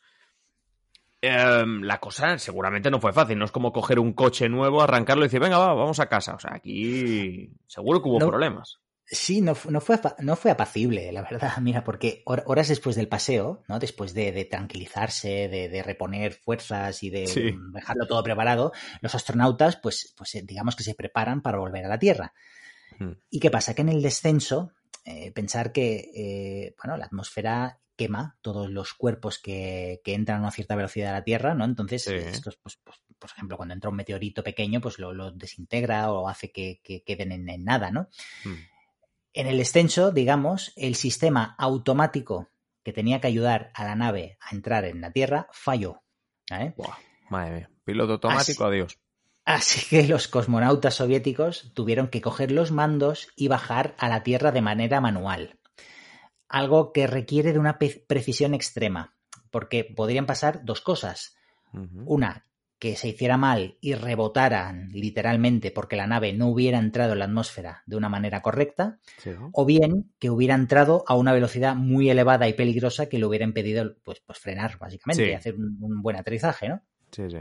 em, 1.20 1.82
la 1.82 1.98
cosa 1.98 2.38
seguramente 2.38 2.90
no 2.90 3.00
fue 3.00 3.12
fácil. 3.12 3.38
No 3.38 3.44
es 3.44 3.52
como 3.52 3.72
coger 3.72 3.98
un 3.98 4.12
coche 4.12 4.48
nuevo, 4.48 4.82
arrancarlo 4.82 5.24
y 5.24 5.26
decir, 5.26 5.40
venga, 5.40 5.58
va, 5.58 5.74
vamos 5.74 6.00
a 6.00 6.08
casa. 6.08 6.34
O 6.34 6.38
sea, 6.38 6.54
aquí 6.54 7.50
seguro 7.66 8.02
que 8.02 8.08
hubo 8.08 8.18
problemas. 8.18 8.80
Sí, 9.04 9.42
no, 9.42 9.54
no, 9.68 9.80
fue, 9.82 10.00
no 10.20 10.36
fue 10.36 10.50
apacible, 10.50 11.12
la 11.12 11.22
verdad. 11.22 11.52
Mira, 11.60 11.84
porque 11.84 12.22
horas 12.24 12.68
después 12.68 12.96
del 12.96 13.08
paseo, 13.08 13.62
¿no? 13.68 13.78
Después 13.78 14.14
de, 14.14 14.44
tranquilizarse, 14.46 15.48
de, 15.48 15.82
reponer 15.82 16.32
fuerzas 16.32 17.02
y 17.02 17.10
de 17.10 17.56
dejarlo 17.72 18.06
todo 18.06 18.22
preparado, 18.22 18.72
los 19.02 19.14
astronautas, 19.14 19.76
pues, 19.76 20.14
pues 20.16 20.38
digamos 20.44 20.76
que 20.76 20.84
se 20.84 20.94
preparan 20.94 21.42
para 21.42 21.58
volver 21.58 21.84
a 21.84 21.88
la 21.88 21.98
Tierra. 21.98 22.32
¿Y 23.30 23.40
qué 23.40 23.50
pasa? 23.50 23.74
Que 23.74 23.82
en 23.82 23.88
el 23.88 24.02
descenso, 24.02 24.72
eh, 25.04 25.32
pensar 25.32 25.72
que 25.72 26.10
eh, 26.14 26.74
bueno, 26.82 26.96
la 26.96 27.06
atmósfera 27.06 27.80
quema 27.96 28.38
todos 28.40 28.70
los 28.70 28.94
cuerpos 28.94 29.38
que, 29.38 30.00
entran 30.04 30.38
a 30.38 30.42
una 30.42 30.50
cierta 30.50 30.76
velocidad 30.76 31.10
a 31.10 31.18
la 31.18 31.24
Tierra, 31.24 31.54
¿no? 31.54 31.64
Entonces, 31.64 32.06
estos, 32.06 32.56
pues, 32.56 32.78
pues, 32.82 32.98
por 33.18 33.30
ejemplo, 33.30 33.56
cuando 33.56 33.74
entra 33.74 33.90
un 33.90 33.96
meteorito 33.96 34.42
pequeño, 34.42 34.80
pues 34.80 34.98
lo, 34.98 35.30
desintegra 35.32 36.10
o 36.12 36.28
hace 36.28 36.50
que, 36.50 36.80
queden 37.06 37.32
en, 37.32 37.64
nada, 37.64 37.90
¿no? 37.90 38.08
En 39.34 39.46
el 39.46 39.58
descenso, 39.58 40.10
digamos, 40.10 40.72
el 40.76 40.94
sistema 40.94 41.54
automático 41.58 42.50
que 42.82 42.92
tenía 42.92 43.20
que 43.20 43.28
ayudar 43.28 43.70
a 43.74 43.84
la 43.84 43.94
nave 43.94 44.38
a 44.40 44.54
entrar 44.54 44.84
en 44.84 45.00
la 45.00 45.12
Tierra 45.12 45.48
falló. 45.52 46.02
madre 47.30 47.54
mía. 47.54 47.70
Piloto 47.84 48.14
automático, 48.14 48.64
adiós. 48.64 48.98
Así 49.44 49.88
que 49.88 50.06
los 50.06 50.28
cosmonautas 50.28 50.94
soviéticos 50.94 51.72
tuvieron 51.74 52.08
que 52.08 52.20
coger 52.20 52.52
los 52.52 52.70
mandos 52.70 53.28
y 53.36 53.48
bajar 53.48 53.94
a 53.98 54.08
la 54.08 54.22
Tierra 54.22 54.52
de 54.52 54.62
manera 54.62 55.00
manual. 55.00 55.58
Algo 56.48 56.92
que 56.92 57.06
requiere 57.06 57.52
de 57.52 57.58
una 57.58 57.78
precisión 57.78 58.54
extrema, 58.54 59.16
porque 59.50 59.84
podrían 59.84 60.26
pasar 60.26 60.64
dos 60.64 60.80
cosas. 60.80 61.36
Una, 62.04 62.44
que 62.78 62.96
se 62.96 63.08
hiciera 63.08 63.36
mal 63.36 63.78
y 63.80 63.94
rebotaran 63.94 64.90
literalmente 64.92 65.70
porque 65.70 65.96
la 65.96 66.06
nave 66.06 66.32
no 66.32 66.48
hubiera 66.48 66.78
entrado 66.78 67.12
en 67.12 67.20
la 67.20 67.24
atmósfera 67.26 67.82
de 67.86 67.96
una 67.96 68.08
manera 68.08 68.42
correcta, 68.42 68.98
o 69.52 69.64
bien 69.64 70.12
que 70.18 70.30
hubiera 70.30 70.56
entrado 70.56 71.04
a 71.06 71.14
una 71.14 71.32
velocidad 71.32 71.74
muy 71.74 72.10
elevada 72.10 72.48
y 72.48 72.54
peligrosa 72.54 73.08
que 73.08 73.18
le 73.18 73.26
hubiera 73.26 73.44
impedido 73.44 73.94
pues, 74.02 74.20
pues 74.26 74.38
frenar, 74.38 74.78
básicamente, 74.78 75.30
y 75.30 75.32
hacer 75.32 75.54
un, 75.54 76.02
buen 76.02 76.16
aterrizaje, 76.16 76.68
¿no? 76.68 76.82
Sí, 77.12 77.30
sí. 77.30 77.38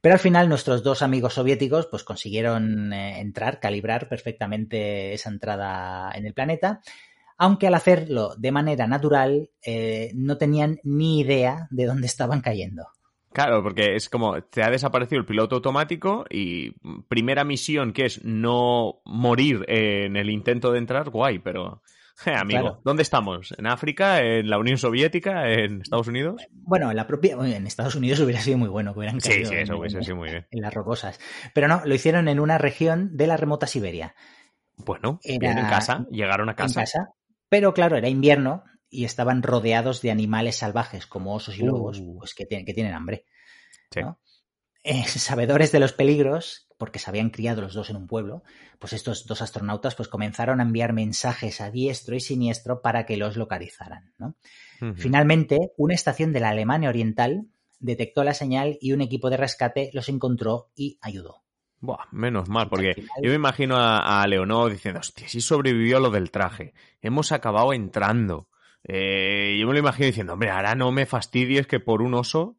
Pero 0.00 0.14
al 0.14 0.18
final 0.18 0.48
nuestros 0.48 0.82
dos 0.82 1.00
amigos 1.00 1.34
soviéticos 1.34 1.86
pues 1.86 2.02
consiguieron 2.02 2.92
eh, 2.92 3.20
entrar, 3.20 3.60
calibrar 3.60 4.08
perfectamente 4.08 5.14
esa 5.14 5.30
entrada 5.30 6.10
en 6.14 6.26
el 6.26 6.34
planeta, 6.34 6.80
aunque 7.38 7.68
al 7.68 7.74
hacerlo 7.74 8.34
de 8.36 8.52
manera 8.52 8.86
natural 8.86 9.50
eh, 9.64 10.10
no 10.14 10.38
tenían 10.38 10.80
ni 10.82 11.20
idea 11.20 11.68
de 11.70 11.86
dónde 11.86 12.06
estaban 12.06 12.40
cayendo. 12.40 12.88
Claro, 13.32 13.62
porque 13.62 13.94
es 13.94 14.08
como, 14.10 14.42
te 14.42 14.62
ha 14.62 14.70
desaparecido 14.70 15.20
el 15.20 15.26
piloto 15.26 15.54
automático 15.56 16.26
y 16.28 16.72
primera 17.08 17.44
misión 17.44 17.92
que 17.92 18.04
es 18.04 18.22
no 18.24 19.00
morir 19.04 19.64
en 19.68 20.16
el 20.16 20.28
intento 20.30 20.72
de 20.72 20.78
entrar, 20.78 21.10
guay, 21.10 21.38
pero... 21.38 21.82
amigo, 22.26 22.80
¿dónde 22.84 23.02
estamos? 23.02 23.54
¿En 23.58 23.66
África? 23.66 24.20
¿En 24.20 24.48
la 24.48 24.58
Unión 24.58 24.78
Soviética? 24.78 25.48
¿En 25.50 25.82
Estados 25.82 26.08
Unidos? 26.08 26.42
Bueno, 26.50 26.90
en 26.90 26.96
la 26.96 27.06
propia. 27.06 27.34
En 27.34 27.66
Estados 27.66 27.94
Unidos 27.94 28.20
hubiera 28.20 28.40
sido 28.40 28.58
muy 28.58 28.68
bueno 28.68 28.92
que 28.92 29.00
hubieran 29.00 29.20
caído 29.20 29.50
sí, 29.50 29.56
sí, 29.56 29.60
eso 29.62 29.78
hubiese 29.78 30.02
sido 30.02 30.16
muy 30.16 30.30
bien. 30.30 30.46
En 30.50 30.60
las 30.60 30.72
rocosas. 30.72 31.20
Pero 31.54 31.68
no, 31.68 31.82
lo 31.84 31.94
hicieron 31.94 32.28
en 32.28 32.40
una 32.40 32.58
región 32.58 33.16
de 33.16 33.26
la 33.26 33.36
remota 33.36 33.66
Siberia. 33.66 34.14
Bueno, 34.76 35.20
en 35.24 35.40
casa, 35.40 36.06
llegaron 36.10 36.48
a 36.48 36.54
casa. 36.54 36.80
En 36.80 36.84
casa. 36.84 37.08
Pero 37.48 37.74
claro, 37.74 37.96
era 37.96 38.08
invierno 38.08 38.64
y 38.88 39.04
estaban 39.04 39.42
rodeados 39.42 40.02
de 40.02 40.10
animales 40.10 40.56
salvajes 40.56 41.06
como 41.06 41.34
osos 41.34 41.58
y 41.58 41.62
lobos, 41.62 42.00
uh. 42.00 42.18
pues 42.18 42.34
que, 42.34 42.46
tienen, 42.46 42.66
que 42.66 42.74
tienen 42.74 42.94
hambre. 42.94 43.26
Eh, 44.84 45.04
sabedores 45.06 45.72
de 45.72 45.80
los 45.80 45.92
peligros, 45.92 46.68
porque 46.78 46.98
se 46.98 47.10
habían 47.10 47.30
criado 47.30 47.62
los 47.62 47.74
dos 47.74 47.90
en 47.90 47.96
un 47.96 48.06
pueblo, 48.06 48.42
pues 48.78 48.92
estos 48.92 49.26
dos 49.26 49.42
astronautas 49.42 49.94
pues 49.94 50.08
comenzaron 50.08 50.60
a 50.60 50.64
enviar 50.64 50.92
mensajes 50.92 51.60
a 51.60 51.70
diestro 51.70 52.16
y 52.16 52.20
siniestro 52.20 52.82
para 52.82 53.06
que 53.06 53.16
los 53.16 53.36
localizaran. 53.36 54.12
Finalmente, 54.96 55.58
una 55.76 55.94
estación 55.94 56.32
de 56.32 56.40
la 56.40 56.48
Alemania 56.48 56.88
Oriental 56.88 57.46
detectó 57.78 58.24
la 58.24 58.34
señal 58.34 58.78
y 58.80 58.92
un 58.92 59.00
equipo 59.00 59.30
de 59.30 59.36
rescate 59.36 59.90
los 59.92 60.08
encontró 60.08 60.70
y 60.74 60.98
ayudó. 61.02 61.42
Buah, 61.78 62.06
menos 62.12 62.48
mal, 62.48 62.68
porque 62.68 62.94
yo 63.20 63.28
me 63.28 63.34
imagino 63.34 63.74
a, 63.76 64.24
Leonor 64.28 64.70
diciendo, 64.70 65.00
hostia, 65.00 65.28
si 65.28 65.40
sobrevivió 65.40 65.98
lo 65.98 66.10
del 66.10 66.30
traje, 66.30 66.74
hemos 67.00 67.32
acabado 67.32 67.72
entrando. 67.72 68.48
Eh, 68.84 69.56
yo 69.60 69.66
me 69.66 69.72
lo 69.72 69.80
imagino 69.80 70.06
diciendo, 70.06 70.32
hombre, 70.32 70.50
ahora 70.50 70.76
no 70.76 70.92
me 70.92 71.06
fastidies 71.06 71.66
que 71.66 71.80
por 71.80 72.02
un 72.02 72.14
oso. 72.14 72.56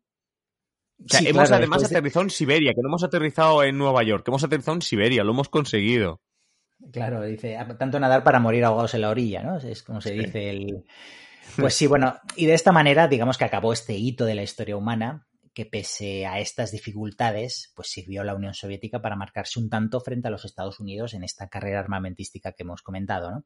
O 1.05 1.09
sea, 1.09 1.21
hemos 1.27 1.51
además 1.51 1.83
aterrizado 1.83 2.23
en 2.23 2.29
Siberia, 2.29 2.73
que 2.73 2.81
no 2.81 2.89
hemos 2.89 3.03
aterrizado 3.03 3.63
en 3.63 3.77
Nueva 3.77 4.03
York, 4.03 4.23
que 4.23 4.31
hemos 4.31 4.43
aterrizado 4.43 4.75
en 4.75 4.81
Siberia, 4.81 5.23
lo 5.23 5.31
hemos 5.31 5.49
conseguido. 5.49 6.21
Claro, 6.91 7.21
dice, 7.23 7.57
tanto 7.77 7.99
nadar 7.99 8.23
para 8.23 8.39
morir 8.39 8.65
ahogados 8.65 8.93
en 8.93 9.01
la 9.01 9.09
orilla, 9.09 9.43
¿no? 9.43 9.57
Es 9.57 9.83
como 9.83 10.01
se 10.01 10.11
dice 10.11 10.49
el... 10.49 10.85
Pues 11.57 11.75
sí, 11.75 11.85
bueno, 11.87 12.15
y 12.35 12.47
de 12.47 12.53
esta 12.53 12.71
manera, 12.71 13.07
digamos 13.07 13.37
que 13.37 13.43
acabó 13.43 13.73
este 13.73 13.93
hito 13.93 14.25
de 14.25 14.33
la 14.33 14.41
historia 14.41 14.77
humana, 14.77 15.27
que 15.53 15.65
pese 15.65 16.25
a 16.25 16.39
estas 16.39 16.71
dificultades, 16.71 17.71
pues 17.75 17.89
sirvió 17.89 18.21
a 18.21 18.25
la 18.25 18.33
Unión 18.33 18.53
Soviética 18.55 19.01
para 19.01 19.15
marcarse 19.15 19.59
un 19.59 19.69
tanto 19.69 19.99
frente 19.99 20.29
a 20.29 20.31
los 20.31 20.45
Estados 20.45 20.79
Unidos 20.79 21.13
en 21.13 21.23
esta 21.23 21.49
carrera 21.49 21.79
armamentística 21.79 22.53
que 22.53 22.63
hemos 22.63 22.81
comentado, 22.81 23.29
¿no? 23.29 23.45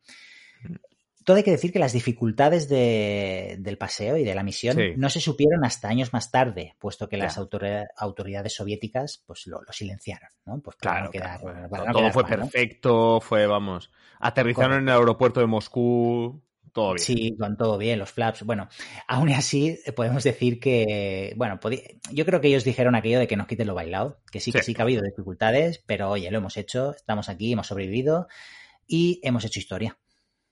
Todo 1.28 1.36
hay 1.36 1.44
que 1.44 1.52
decir 1.52 1.74
que 1.74 1.80
las 1.80 1.92
dificultades 1.92 2.70
del 2.70 3.78
paseo 3.78 4.16
y 4.16 4.24
de 4.24 4.34
la 4.34 4.44
misión 4.44 4.78
no 4.96 5.10
se 5.10 5.20
supieron 5.20 5.66
hasta 5.66 5.90
años 5.90 6.14
más 6.14 6.32
tarde, 6.32 6.78
puesto 6.80 7.10
que 7.10 7.18
las 7.18 7.38
autoridades 7.38 8.56
soviéticas 8.56 9.26
pues 9.28 9.46
lo, 9.46 9.60
silenciaron, 9.70 10.30
¿no? 10.46 10.62
Pues 10.62 10.78
claro, 10.78 11.12
todo 11.92 12.12
fue 12.14 12.24
perfecto, 12.24 13.20
fue, 13.20 13.46
vamos, 13.46 13.92
aterrizaron 14.22 14.78
en 14.78 14.88
el 14.88 14.96
aeropuerto 14.96 15.42
de 15.42 15.48
Moscú, 15.48 16.42
todo 16.72 16.94
bien. 16.94 17.00
Sí, 17.06 17.36
con 17.38 17.58
todo 17.58 17.78
bien, 17.78 18.00
los 18.00 18.10
flaps. 18.10 18.44
Bueno, 18.44 18.70
aún 19.06 19.28
así 19.28 19.78
eh, 19.86 19.92
podemos 19.92 20.24
decir 20.24 20.62
que, 20.62 21.34
bueno, 21.36 21.60
yo 22.10 22.26
creo 22.26 22.40
que 22.40 22.48
ellos 22.48 22.64
dijeron 22.64 22.96
aquello 22.96 23.20
de 23.20 23.28
que 23.28 23.36
nos 23.36 23.48
quiten 23.48 23.68
lo 23.68 23.76
bailado, 23.76 24.22
que 24.32 24.40
sí, 24.40 24.54
que 24.54 24.64
sí 24.64 24.74
que 24.74 24.82
ha 24.82 24.86
habido 24.86 25.02
dificultades, 25.02 25.84
pero 25.86 26.10
oye, 26.10 26.32
lo 26.32 26.38
hemos 26.38 26.56
hecho, 26.56 26.92
estamos 26.92 27.28
aquí, 27.28 27.52
hemos 27.52 27.68
sobrevivido 27.68 28.30
y 28.88 29.20
hemos 29.24 29.44
hecho 29.44 29.60
historia. 29.60 29.98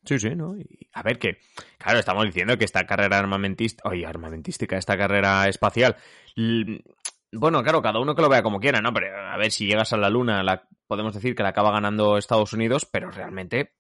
Sí, 0.05 0.19
sí, 0.19 0.35
¿no? 0.35 0.55
Y 0.57 0.87
a 0.93 1.01
ver 1.01 1.17
que, 1.17 1.39
claro, 1.77 1.99
estamos 1.99 2.25
diciendo 2.25 2.57
que 2.57 2.65
esta 2.65 2.85
carrera 2.85 3.17
armamentista, 3.17 3.89
oye, 3.89 4.05
armamentística, 4.05 4.77
esta 4.77 4.97
carrera 4.97 5.47
espacial, 5.47 5.95
bueno, 7.31 7.63
claro, 7.63 7.81
cada 7.81 7.99
uno 7.99 8.15
que 8.15 8.21
lo 8.21 8.29
vea 8.29 8.43
como 8.43 8.59
quiera, 8.59 8.81
¿no? 8.81 8.93
Pero 8.93 9.07
a 9.17 9.37
ver, 9.37 9.51
si 9.51 9.65
llegas 9.65 9.91
a 9.93 9.97
la 9.97 10.09
Luna, 10.09 10.63
podemos 10.87 11.13
decir 11.13 11.35
que 11.35 11.43
la 11.43 11.49
acaba 11.49 11.71
ganando 11.71 12.17
Estados 12.17 12.53
Unidos, 12.53 12.85
pero 12.85 13.09
realmente 13.09 13.73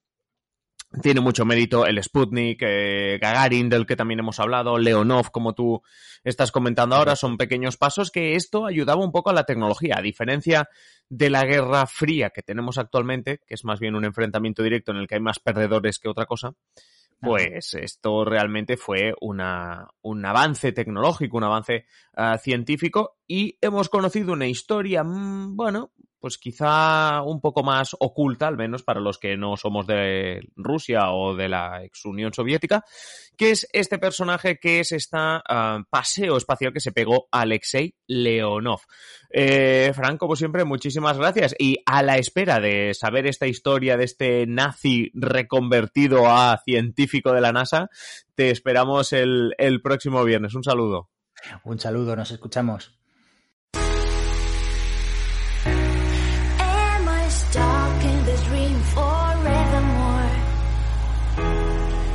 tiene 1.01 1.21
mucho 1.21 1.45
mérito 1.45 1.85
el 1.85 2.01
Sputnik, 2.01 2.61
eh, 2.61 3.17
Gagarin, 3.21 3.69
del 3.69 3.85
que 3.85 3.95
también 3.95 4.19
hemos 4.19 4.39
hablado, 4.39 4.77
Leonov, 4.77 5.31
como 5.31 5.53
tú 5.53 5.81
estás 6.23 6.51
comentando 6.51 6.95
ahora, 6.95 7.15
son 7.15 7.37
pequeños 7.37 7.77
pasos 7.77 8.11
que 8.11 8.35
esto 8.35 8.65
ayudaba 8.65 9.03
un 9.03 9.11
poco 9.11 9.29
a 9.29 9.33
la 9.33 9.43
tecnología, 9.43 9.95
a 9.97 10.01
diferencia 10.01 10.69
de 11.09 11.29
la 11.29 11.45
Guerra 11.45 11.85
Fría 11.87 12.29
que 12.29 12.41
tenemos 12.41 12.77
actualmente, 12.77 13.41
que 13.45 13.55
es 13.55 13.65
más 13.65 13.79
bien 13.79 13.95
un 13.95 14.05
enfrentamiento 14.05 14.63
directo 14.63 14.91
en 14.91 14.97
el 14.97 15.07
que 15.07 15.15
hay 15.15 15.21
más 15.21 15.39
perdedores 15.39 15.99
que 15.99 16.09
otra 16.09 16.25
cosa. 16.25 16.53
Pues 17.21 17.73
esto 17.73 18.25
realmente 18.25 18.77
fue 18.77 19.13
una, 19.21 19.87
un 20.01 20.25
avance 20.25 20.73
tecnológico, 20.73 21.37
un 21.37 21.45
avance 21.45 21.85
ah, 22.13 22.37
científico 22.37 23.17
y 23.27 23.57
hemos 23.61 23.89
conocido 23.89 24.33
una 24.33 24.47
historia, 24.47 25.03
mm, 25.03 25.55
bueno, 25.55 25.91
pues 26.25 26.39
quizá 26.39 27.21
un 27.21 27.39
poco 27.39 27.61
más 27.61 27.95
oculta, 27.99 28.47
al 28.47 28.57
menos 28.57 28.81
para 28.81 28.99
los 28.99 29.19
que 29.19 29.37
no 29.37 29.57
somos 29.57 29.85
de 29.85 30.41
Rusia 30.55 31.11
o 31.11 31.35
de 31.35 31.47
la 31.49 31.83
ex 31.83 32.03
Unión 32.03 32.33
Soviética, 32.33 32.83
que 33.37 33.51
es 33.51 33.67
este 33.73 33.99
personaje 33.99 34.57
que 34.57 34.79
es 34.79 34.91
esta 34.91 35.43
ah, 35.47 35.83
paseo 35.87 36.35
espacial 36.35 36.73
que 36.73 36.79
se 36.79 36.91
pegó 36.91 37.27
Alexei 37.31 37.93
Leonov. 38.07 38.79
Eh, 39.29 39.91
Frank, 39.93 40.17
como 40.17 40.35
siempre, 40.35 40.65
muchísimas 40.65 41.15
gracias. 41.15 41.53
Y 41.59 41.77
a 41.85 42.01
la 42.01 42.17
espera 42.17 42.59
de 42.59 42.95
saber 42.95 43.27
esta 43.27 43.45
historia 43.45 43.95
de 43.95 44.05
este 44.05 44.47
nazi 44.47 45.11
reconvertido 45.13 46.25
a 46.25 46.59
científico 46.65 47.33
de 47.33 47.41
la 47.41 47.51
NASA, 47.51 47.91
te 48.33 48.49
esperamos 48.49 49.13
el, 49.13 49.53
el 49.59 49.79
próximo 49.79 50.23
viernes. 50.23 50.55
Un 50.55 50.63
saludo. 50.63 51.11
Un 51.63 51.77
saludo, 51.77 52.15
nos 52.15 52.31
escuchamos. 52.31 53.04